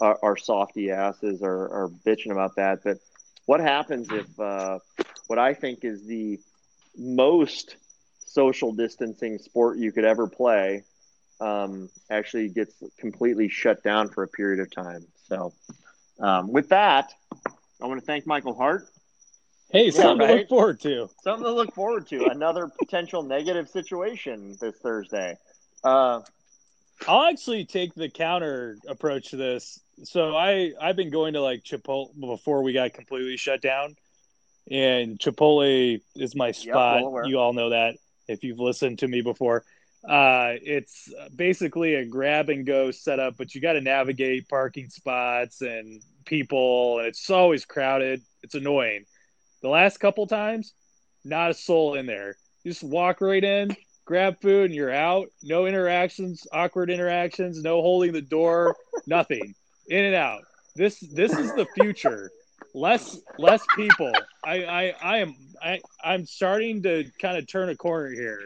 Our, 0.01 0.19
our 0.23 0.37
softy 0.37 0.91
asses 0.91 1.43
are, 1.43 1.69
are 1.69 1.89
bitching 2.05 2.33
about 2.33 2.57
that. 2.57 2.83
But 2.83 2.99
what 3.47 3.61
happens 3.61 4.09
if 4.11 4.39
uh, 4.39 4.81
what 5.29 5.39
I 5.39 5.55
think 5.55 5.85
is 5.85 6.05
the 6.05 6.39
most 6.99 7.77
social 8.37 8.71
distancing 8.71 9.39
sport 9.39 9.79
you 9.79 9.91
could 9.91 10.05
ever 10.05 10.27
play 10.27 10.85
um, 11.41 11.89
actually 12.11 12.49
gets 12.51 12.75
completely 12.99 13.49
shut 13.49 13.83
down 13.83 14.11
for 14.11 14.23
a 14.25 14.29
period 14.29 14.61
of 14.61 14.71
time. 14.71 15.07
So, 15.27 15.55
um, 16.21 16.53
with 16.53 16.69
that, 16.69 17.15
I 17.81 17.87
want 17.87 17.99
to 17.99 18.05
thank 18.05 18.27
Michael 18.27 18.55
Hart. 18.55 18.89
Hey, 19.71 19.91
something 19.91 20.19
to 20.19 20.33
right? 20.33 20.41
look 20.41 20.49
forward 20.51 20.81
to. 20.81 21.09
Something 21.25 21.45
to 21.45 21.53
look 21.53 21.75
forward 21.75 22.07
to. 22.09 22.27
Another 22.27 22.71
potential 22.79 23.23
negative 23.23 23.71
situation 23.71 24.55
this 24.61 24.77
Thursday. 24.83 25.39
Uh, 25.83 26.21
I'll 27.09 27.31
actually 27.31 27.65
take 27.65 27.95
the 27.95 28.11
counter 28.11 28.77
approach 28.87 29.31
to 29.31 29.37
this. 29.37 29.81
So 30.05 30.37
I 30.37 30.73
I've 30.79 30.97
been 30.97 31.11
going 31.11 31.33
to 31.33 31.41
like 31.41 31.65
Chipotle 31.65 32.19
before 32.21 32.63
we 32.63 32.75
got 32.75 32.93
completely 32.93 33.39
shut 33.39 33.63
down, 33.63 33.97
and 34.71 35.19
Chipotle 35.19 36.03
is 36.15 36.37
my 36.37 36.53
spot. 36.53 37.11
well 37.11 37.27
you 37.27 37.39
all 37.39 37.55
know 37.55 37.71
that 37.71 37.97
if 38.29 38.45
you've 38.45 38.61
listened 38.61 38.99
to 39.01 39.09
me 39.09 39.21
before. 39.21 39.65
Uh, 40.09 40.55
it's 40.63 41.13
basically 41.35 41.95
a 41.95 42.05
grab 42.05 42.49
and 42.49 42.65
go 42.65 42.91
setup, 42.91 43.37
but 43.37 43.55
you 43.55 43.61
got 43.61 43.73
to 43.73 43.81
navigate 43.81 44.49
parking 44.49 44.89
spots 44.89 45.63
and 45.63 46.01
people, 46.25 46.99
and 46.99 47.09
it's 47.09 47.29
always 47.31 47.65
crowded. 47.65 48.23
It's 48.43 48.55
annoying. 48.55 49.05
The 49.63 49.69
last 49.69 49.99
couple 49.99 50.27
times, 50.27 50.75
not 51.25 51.51
a 51.51 51.55
soul 51.55 51.95
in 51.95 52.07
there. 52.07 52.37
You 52.63 52.71
just 52.71 52.85
walk 52.85 53.21
right 53.21 53.43
in, 53.43 53.75
grab 54.05 54.41
food, 54.41 54.67
and 54.67 54.75
you're 54.75 54.95
out. 54.95 55.29
No 55.43 55.67
interactions, 55.67 56.47
awkward 56.53 56.91
interactions, 56.91 57.63
no 57.63 57.81
holding 57.81 58.13
the 58.13 58.23
door, 58.23 58.77
nothing. 59.07 59.55
In 59.89 60.05
and 60.05 60.15
out. 60.15 60.43
This 60.75 61.01
this 61.01 61.33
is 61.33 61.55
the 61.55 61.67
future. 61.75 62.31
Less 62.77 63.19
less 63.39 63.63
people. 63.75 64.13
I 64.45 64.65
I, 64.65 64.95
I 65.03 65.17
am 65.19 65.35
I 65.63 65.81
I'm 66.05 66.27
starting 66.27 66.83
to 66.83 67.05
kind 67.21 67.39
of 67.39 67.47
turn 67.47 67.71
a 67.71 67.75
corner 67.77 68.11
here. 68.11 68.41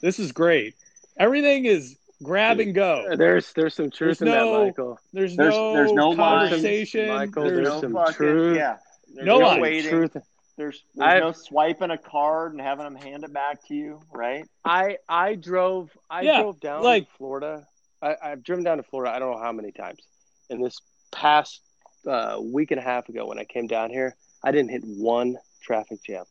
This 0.00 0.18
is 0.18 0.32
great. 0.32 0.74
Everything 1.18 1.66
is 1.66 1.96
grab 2.22 2.58
and 2.58 2.74
go. 2.74 3.14
There's 3.16 3.52
there's 3.52 3.74
some 3.74 3.90
truth 3.92 4.18
There's 4.18 4.22
in 4.22 4.28
no- 4.28 4.58
that, 4.58 4.66
Michael. 4.66 4.98
There's, 5.12 5.36
There's- 5.36 5.54
no 5.54 5.72
there's 5.72 5.92
no 5.92 6.08
lines, 6.10 6.50
conversation. 6.50 7.08
Michael, 7.08 7.44
there's, 7.44 7.54
there's 7.56 7.68
no 7.68 7.80
some 7.80 7.92
fucking, 7.92 8.14
truth. 8.16 8.56
yeah. 8.56 8.76
There's 9.14 9.26
No 9.26 9.38
no 9.38 9.46
lines. 9.46 9.62
waiting. 9.62 9.90
Truth. 9.90 10.12
There's, 10.56 10.82
there's 10.96 11.08
I've- 11.08 11.20
no 11.20 11.30
swiping 11.32 11.90
a 11.92 11.98
card 11.98 12.52
and 12.52 12.60
having 12.60 12.84
them 12.84 12.96
hand 12.96 13.22
it 13.22 13.32
back 13.32 13.64
to 13.68 13.74
you, 13.74 14.00
right? 14.12 14.44
I 14.64 14.98
I 15.08 15.36
drove 15.36 15.90
I 16.10 16.22
Yeah, 16.22 16.42
drove 16.42 16.58
down 16.60 16.82
like- 16.82 17.08
to 17.08 17.16
Florida. 17.18 17.66
I, 18.02 18.16
I've 18.20 18.42
driven 18.42 18.64
down 18.64 18.78
to 18.78 18.82
Florida. 18.82 19.14
I 19.14 19.20
don't 19.20 19.30
know 19.30 19.40
how 19.40 19.52
many 19.52 19.70
times. 19.70 20.00
In 20.50 20.60
this 20.60 20.80
past 21.12 21.60
uh, 22.06 22.38
week 22.40 22.70
and 22.70 22.80
a 22.80 22.82
half 22.82 23.08
ago, 23.08 23.26
when 23.26 23.38
I 23.38 23.44
came 23.44 23.66
down 23.66 23.90
here, 23.90 24.14
I 24.44 24.52
didn't 24.52 24.70
hit 24.70 24.82
one 24.84 25.36
traffic 25.62 26.02
jam. 26.04 26.24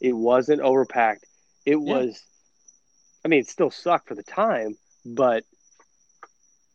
It 0.00 0.12
wasn't 0.12 0.60
overpacked. 0.60 1.24
It 1.64 1.76
was. 1.76 2.22
I 3.24 3.28
mean, 3.28 3.40
it 3.40 3.48
still 3.48 3.70
sucked 3.70 4.08
for 4.08 4.14
the 4.14 4.22
time, 4.22 4.76
but 5.06 5.44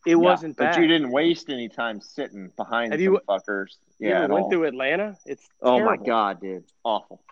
it 0.06 0.16
wasn't 0.16 0.56
But 0.56 0.76
you 0.78 0.86
didn't 0.88 1.12
waste 1.12 1.48
any 1.50 1.68
time 1.68 2.00
sitting 2.00 2.50
behind 2.56 2.92
Have 2.92 3.00
you- 3.00 3.20
fuckers. 3.28 3.76
Yeah, 3.98 4.14
ever 4.16 4.24
at 4.24 4.30
went 4.30 4.44
all. 4.44 4.50
through 4.50 4.64
Atlanta? 4.64 5.16
It's 5.26 5.46
Oh 5.60 5.84
my 5.84 5.96
god, 5.98 6.40
dude, 6.40 6.64
awful. 6.84 7.22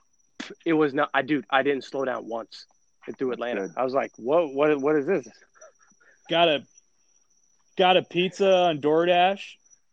It 0.66 0.74
was 0.74 0.92
not. 0.92 1.10
I 1.14 1.22
dude, 1.22 1.46
I 1.50 1.62
didn't 1.62 1.84
slow 1.84 2.04
down 2.04 2.28
once 2.28 2.66
through 3.18 3.32
Atlanta. 3.32 3.68
Good. 3.68 3.76
I 3.76 3.84
was 3.84 3.94
like, 3.94 4.12
"Whoa, 4.18 4.48
what? 4.48 4.78
What 4.80 4.96
is 4.96 5.06
this?" 5.06 5.26
got 6.28 6.48
a 6.48 6.62
got 7.78 7.96
a 7.96 8.02
pizza 8.02 8.54
on 8.54 8.80
DoorDash. 8.82 9.40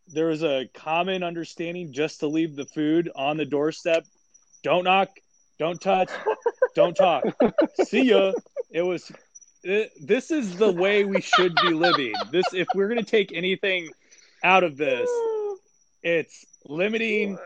There 0.08 0.28
was 0.28 0.44
a 0.44 0.70
common 0.74 1.24
understanding 1.24 1.92
just 1.92 2.20
to 2.20 2.28
leave 2.28 2.56
the 2.56 2.66
food 2.66 3.10
on 3.16 3.38
the 3.38 3.46
doorstep. 3.46 4.06
Don't 4.64 4.84
knock, 4.84 5.10
don't 5.58 5.80
touch, 5.80 6.10
don't 6.76 6.96
talk. 6.96 7.24
See 7.86 8.04
ya. 8.04 8.34
It 8.70 8.82
was. 8.82 9.12
It, 9.64 9.92
this 10.00 10.30
is 10.30 10.58
the 10.58 10.72
way 10.72 11.06
we 11.06 11.22
should 11.22 11.56
be 11.64 11.74
living. 11.74 12.14
This, 12.32 12.46
if 12.54 12.68
we're 12.76 12.88
gonna 12.88 13.04
take 13.04 13.34
anything 13.34 13.90
out 14.44 14.64
of 14.64 14.78
this, 14.78 15.10
it's 16.04 16.46
limiting 16.66 17.38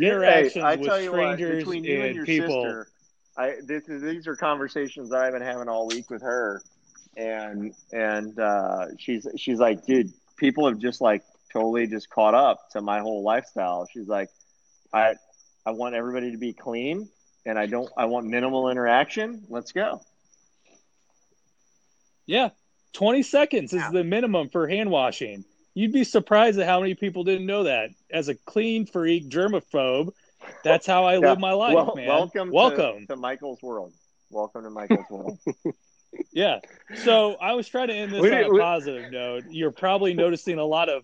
interactions 0.00 0.64
Hey, 0.64 0.76
with 0.76 0.88
what, 0.88 1.02
strangers 1.02 1.64
between 1.64 1.84
you 1.84 1.96
and, 1.96 2.04
and 2.06 2.16
your 2.16 2.26
people. 2.26 2.62
sister, 2.64 2.88
I 3.36 3.54
this 3.62 3.88
is 3.88 4.02
these 4.02 4.26
are 4.26 4.36
conversations 4.36 5.10
that 5.10 5.20
I've 5.20 5.32
been 5.32 5.42
having 5.42 5.68
all 5.68 5.86
week 5.86 6.10
with 6.10 6.22
her, 6.22 6.62
and 7.16 7.72
and 7.92 8.38
uh, 8.38 8.86
she's 8.98 9.26
she's 9.36 9.58
like, 9.58 9.86
dude, 9.86 10.12
people 10.36 10.66
have 10.68 10.78
just 10.78 11.00
like 11.00 11.22
totally 11.54 11.86
just 11.86 12.10
caught 12.10 12.34
up 12.34 12.68
to 12.72 12.82
my 12.82 13.00
whole 13.00 13.22
lifestyle. 13.22 13.86
She's 13.90 14.08
like, 14.08 14.28
I 14.92 15.14
I 15.64 15.70
want 15.70 15.94
everybody 15.94 16.32
to 16.32 16.36
be 16.38 16.52
clean, 16.52 17.08
and 17.46 17.58
I 17.58 17.64
don't. 17.66 17.90
I 17.96 18.04
want 18.06 18.26
minimal 18.26 18.68
interaction. 18.68 19.44
Let's 19.48 19.72
go. 19.72 20.02
Yeah, 22.26 22.50
20 22.94 23.22
seconds 23.22 23.72
is 23.72 23.82
the 23.90 24.04
minimum 24.04 24.48
for 24.50 24.66
hand 24.68 24.90
washing. 24.90 25.44
You'd 25.74 25.92
be 25.92 26.04
surprised 26.04 26.58
at 26.58 26.66
how 26.66 26.80
many 26.80 26.94
people 26.94 27.24
didn't 27.24 27.46
know 27.46 27.64
that. 27.64 27.90
As 28.10 28.28
a 28.28 28.34
clean 28.34 28.86
freak, 28.86 29.28
germaphobe, 29.28 30.12
that's 30.62 30.86
how 30.86 31.04
I 31.04 31.14
Yeah. 31.14 31.30
live 31.30 31.40
my 31.40 31.52
life, 31.52 31.74
Well, 31.74 31.94
man. 31.96 32.06
welcome, 32.06 32.50
welcome. 32.50 33.06
to, 33.08 33.16
Michael's 33.16 33.60
world. 33.62 33.92
Welcome 34.30 34.62
to 34.64 34.70
Michael's 34.70 35.06
world. 35.10 35.38
Yeah. 36.32 36.60
So 37.02 37.34
I 37.40 37.54
was 37.54 37.66
trying 37.66 37.88
to 37.88 37.94
end 37.94 38.12
this 38.12 38.20
We 38.22 38.30
on 38.30 38.38
need- 38.38 38.46
a 38.46 38.50
we- 38.50 38.60
positive 38.60 39.10
note. 39.10 39.44
You're 39.50 39.72
probably 39.72 40.14
noticing 40.14 40.58
a 40.60 40.64
lot 40.64 40.88
of 40.88 41.02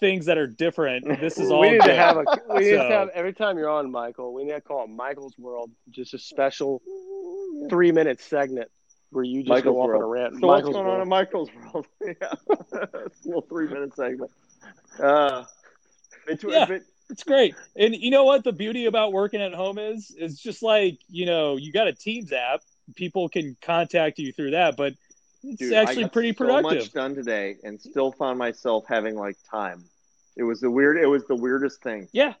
things 0.00 0.26
that 0.26 0.38
are 0.38 0.46
different. 0.46 1.06
This 1.20 1.38
is 1.38 1.50
all 1.50 1.60
we 1.60 1.70
need 1.70 1.80
good. 1.80 1.88
to 1.88 1.94
have 1.96 2.16
a 2.16 2.24
we 2.54 2.60
need 2.60 2.70
So- 2.76 2.88
to 2.88 2.94
have 2.94 3.08
every 3.10 3.32
time 3.32 3.58
you're 3.58 3.68
on 3.70 3.90
Michael, 3.90 4.32
we 4.32 4.44
need 4.44 4.52
to 4.52 4.60
call 4.60 4.84
it 4.84 4.90
Michael's 4.90 5.36
World, 5.38 5.70
just 5.90 6.14
a 6.14 6.18
special 6.18 6.82
three 7.68 7.92
minute 7.92 8.20
segment 8.20 8.70
where 9.10 9.24
you 9.24 9.40
just 9.40 9.48
Michael's 9.48 9.74
go 9.74 9.82
off 9.82 9.88
on 9.96 10.02
a 10.02 10.06
rant. 10.06 10.40
So 10.40 10.46
what's 10.46 10.64
Michael's 10.66 10.74
going 10.74 10.86
on 10.86 11.00
in 11.00 11.08
Michael's 11.08 11.50
world? 11.72 11.86
yeah, 12.02 12.12
it's 13.06 13.24
a 13.24 13.28
little 13.28 13.42
three 13.42 13.66
minute 13.68 13.94
segment. 13.94 14.30
Uh, 15.00 15.44
between, 16.26 16.52
Yeah. 16.52 16.66
but- 16.66 16.82
It's 17.10 17.24
great. 17.24 17.54
And 17.74 17.94
you 17.94 18.10
know 18.10 18.24
what 18.24 18.44
the 18.44 18.52
beauty 18.52 18.84
about 18.84 19.12
working 19.14 19.40
at 19.40 19.54
home 19.54 19.78
is? 19.78 20.14
It's 20.18 20.38
just 20.42 20.62
like, 20.62 20.98
you 21.08 21.24
know, 21.24 21.56
you 21.56 21.72
got 21.72 21.88
a 21.88 21.92
Teams 21.94 22.32
app. 22.32 22.60
People 22.96 23.28
can 23.30 23.56
contact 23.62 24.18
you 24.18 24.30
through 24.32 24.50
that, 24.52 24.76
but 24.76 24.92
it's 24.92 25.07
dude, 25.42 25.72
I 25.72 25.82
actually 25.82 26.04
got 26.04 26.12
pretty 26.12 26.32
So 26.32 26.36
productive. 26.38 26.78
much 26.78 26.92
done 26.92 27.14
today, 27.14 27.56
and 27.64 27.80
still 27.80 28.12
found 28.12 28.38
myself 28.38 28.84
having 28.88 29.14
like 29.16 29.36
time. 29.50 29.84
It 30.36 30.42
was 30.44 30.60
the 30.60 30.70
weird. 30.70 30.96
It 30.98 31.06
was 31.06 31.24
the 31.26 31.34
weirdest 31.36 31.82
thing. 31.82 32.08
Yeah. 32.12 32.34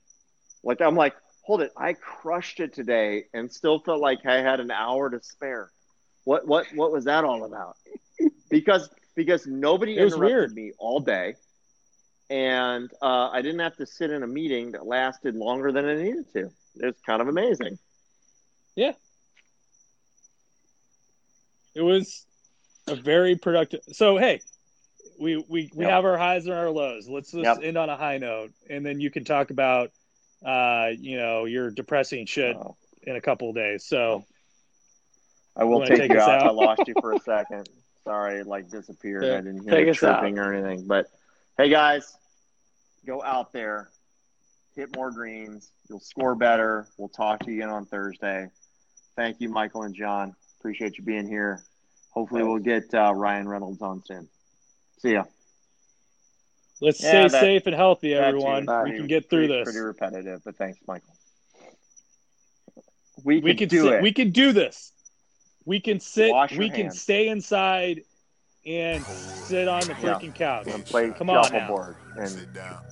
Like 0.62 0.80
I'm 0.80 0.94
like, 0.96 1.14
hold 1.42 1.62
it. 1.62 1.72
I 1.76 1.92
crushed 1.94 2.60
it 2.60 2.72
today, 2.74 3.24
and 3.32 3.50
still 3.52 3.78
felt 3.80 4.00
like 4.00 4.24
I 4.26 4.40
had 4.40 4.60
an 4.60 4.70
hour 4.70 5.10
to 5.10 5.20
spare. 5.22 5.70
What 6.24 6.46
what 6.46 6.66
what 6.74 6.92
was 6.92 7.04
that 7.04 7.24
all 7.24 7.44
about? 7.44 7.76
Because 8.50 8.88
because 9.14 9.46
nobody 9.46 9.96
It 9.96 10.02
interrupted 10.06 10.20
weird. 10.20 10.54
me 10.54 10.72
all 10.78 11.00
day, 11.00 11.34
and 12.30 12.90
uh, 13.02 13.30
I 13.30 13.42
didn't 13.42 13.60
have 13.60 13.76
to 13.76 13.86
sit 13.86 14.10
in 14.10 14.22
a 14.22 14.26
meeting 14.26 14.72
that 14.72 14.86
lasted 14.86 15.34
longer 15.34 15.72
than 15.72 15.84
I 15.86 15.94
needed 15.96 16.32
to. 16.34 16.50
It 16.80 16.86
was 16.86 16.94
kind 17.04 17.20
of 17.22 17.28
amazing. 17.28 17.78
Yeah. 18.76 18.92
It 21.74 21.82
was 21.82 22.26
a 22.88 22.96
very 22.96 23.36
productive. 23.36 23.80
So 23.92 24.16
hey, 24.16 24.40
we 25.18 25.36
we, 25.36 25.70
we 25.74 25.84
Yep. 25.84 25.90
have 25.90 26.04
our 26.04 26.16
highs 26.18 26.46
and 26.46 26.54
our 26.54 26.70
lows. 26.70 27.08
Let's 27.08 27.30
just 27.32 27.44
Yep. 27.44 27.58
end 27.62 27.76
on 27.78 27.88
a 27.90 27.96
high 27.96 28.18
note, 28.18 28.52
and 28.70 28.84
then 28.84 29.00
you 29.00 29.10
can 29.10 29.24
talk 29.24 29.50
about, 29.50 29.90
uh, 30.44 30.90
you 30.98 31.16
know, 31.18 31.44
your 31.44 31.70
depressing 31.70 32.26
shit 32.26 32.56
Uh, 32.56 32.70
in 33.02 33.16
a 33.16 33.20
couple 33.20 33.48
of 33.50 33.54
days. 33.56 33.84
So 33.84 34.24
I 35.56 35.64
will 35.64 35.78
wanna 35.78 35.88
take, 35.88 35.98
take 35.98 36.10
you 36.12 36.18
us 36.18 36.28
out. 36.28 36.42
I 36.46 36.50
lost 36.50 36.86
you 36.86 36.94
for 37.00 37.12
a 37.12 37.18
second. 37.24 37.68
Sorry, 38.04 38.40
it 38.40 38.46
like 38.46 38.70
disappeared. 38.70 39.24
Yeah, 39.24 39.34
I 39.34 39.36
didn't 39.38 39.62
hear 39.62 39.70
take 39.72 39.84
the 39.86 39.90
us 39.90 40.02
out. 40.02 40.24
or 40.24 40.54
anything. 40.54 40.86
But 40.86 41.10
hey, 41.58 41.68
guys, 41.68 42.16
go 43.06 43.22
out 43.22 43.52
there, 43.52 43.90
hit 44.76 44.94
more 44.96 45.10
greens. 45.10 45.70
You'll 45.88 46.00
score 46.00 46.34
better. 46.34 46.86
We'll 46.96 47.08
talk 47.08 47.40
to 47.40 47.50
you 47.50 47.58
again 47.58 47.70
on 47.70 47.86
Thursday. 47.86 48.48
Thank 49.16 49.40
you, 49.40 49.48
Michael 49.48 49.82
and 49.82 49.94
John. 49.94 50.34
Appreciate 50.60 50.96
you 50.96 51.04
being 51.04 51.26
here. 51.26 51.64
Hopefully, 52.10 52.42
we'll 52.42 52.58
get 52.58 52.92
uh, 52.94 53.12
Ryan 53.14 53.48
Reynolds 53.48 53.80
on 53.82 54.02
soon. 54.04 54.28
See 54.98 55.12
ya. 55.12 55.24
let's 56.80 57.02
Yeah, 57.02 57.10
stay 57.10 57.22
that- 57.28 57.40
safe 57.40 57.66
and 57.66 57.74
healthy, 57.76 58.14
everyone. 58.14 58.66
too. 58.66 58.82
we 58.84 58.96
can 58.96 59.06
get 59.06 59.28
through 59.30 59.46
pretty, 59.46 59.52
this. 59.58 59.64
Pretty 59.64 59.78
repetitive, 59.80 60.40
but 60.44 60.56
thanks, 60.56 60.78
Michael. 60.88 61.14
We, 63.24 63.40
we 63.40 63.50
can 63.54 63.68
can 63.68 63.68
do 63.68 63.82
sit, 63.84 63.92
it. 63.94 64.02
we 64.02 64.12
can 64.12 64.30
do 64.30 64.52
this. 64.52 64.92
We 65.64 65.80
can 65.80 66.00
sit. 66.00 66.30
Wash 66.30 66.52
your 66.52 66.60
We 66.60 66.70
can 66.70 66.90
stay 66.90 67.28
inside 67.28 68.02
and 68.64 69.04
sit 69.04 69.66
on 69.68 69.80
the 69.82 69.88
Yeah. 69.88 69.94
freaking 70.14 70.34
couch. 70.34 70.66
and 70.68 70.84
play 70.84 71.10
Come 71.10 71.30
on 71.30 71.36
now. 71.36 71.42
shuffleboard. 71.42 71.96
And 72.16 72.28
Sit 72.28 72.52
down, 72.52 72.84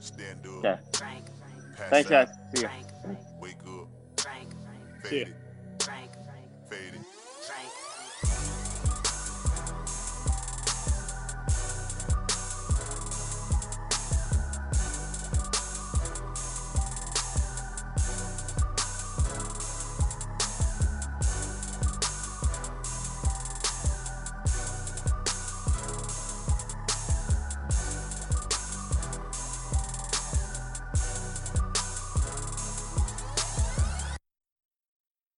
stand 0.00 0.46
up, 0.46 0.52
Okay. 0.64 0.78
pass 1.76 1.90
thanks, 1.90 2.10
guys. 2.10 2.28
See 2.54 2.62
ya. 2.62 2.68
wake 3.40 3.56
up, 3.66 3.88
See 4.18 5.20
ya. 5.20 5.24
fade 5.24 5.28
it. 5.28 5.34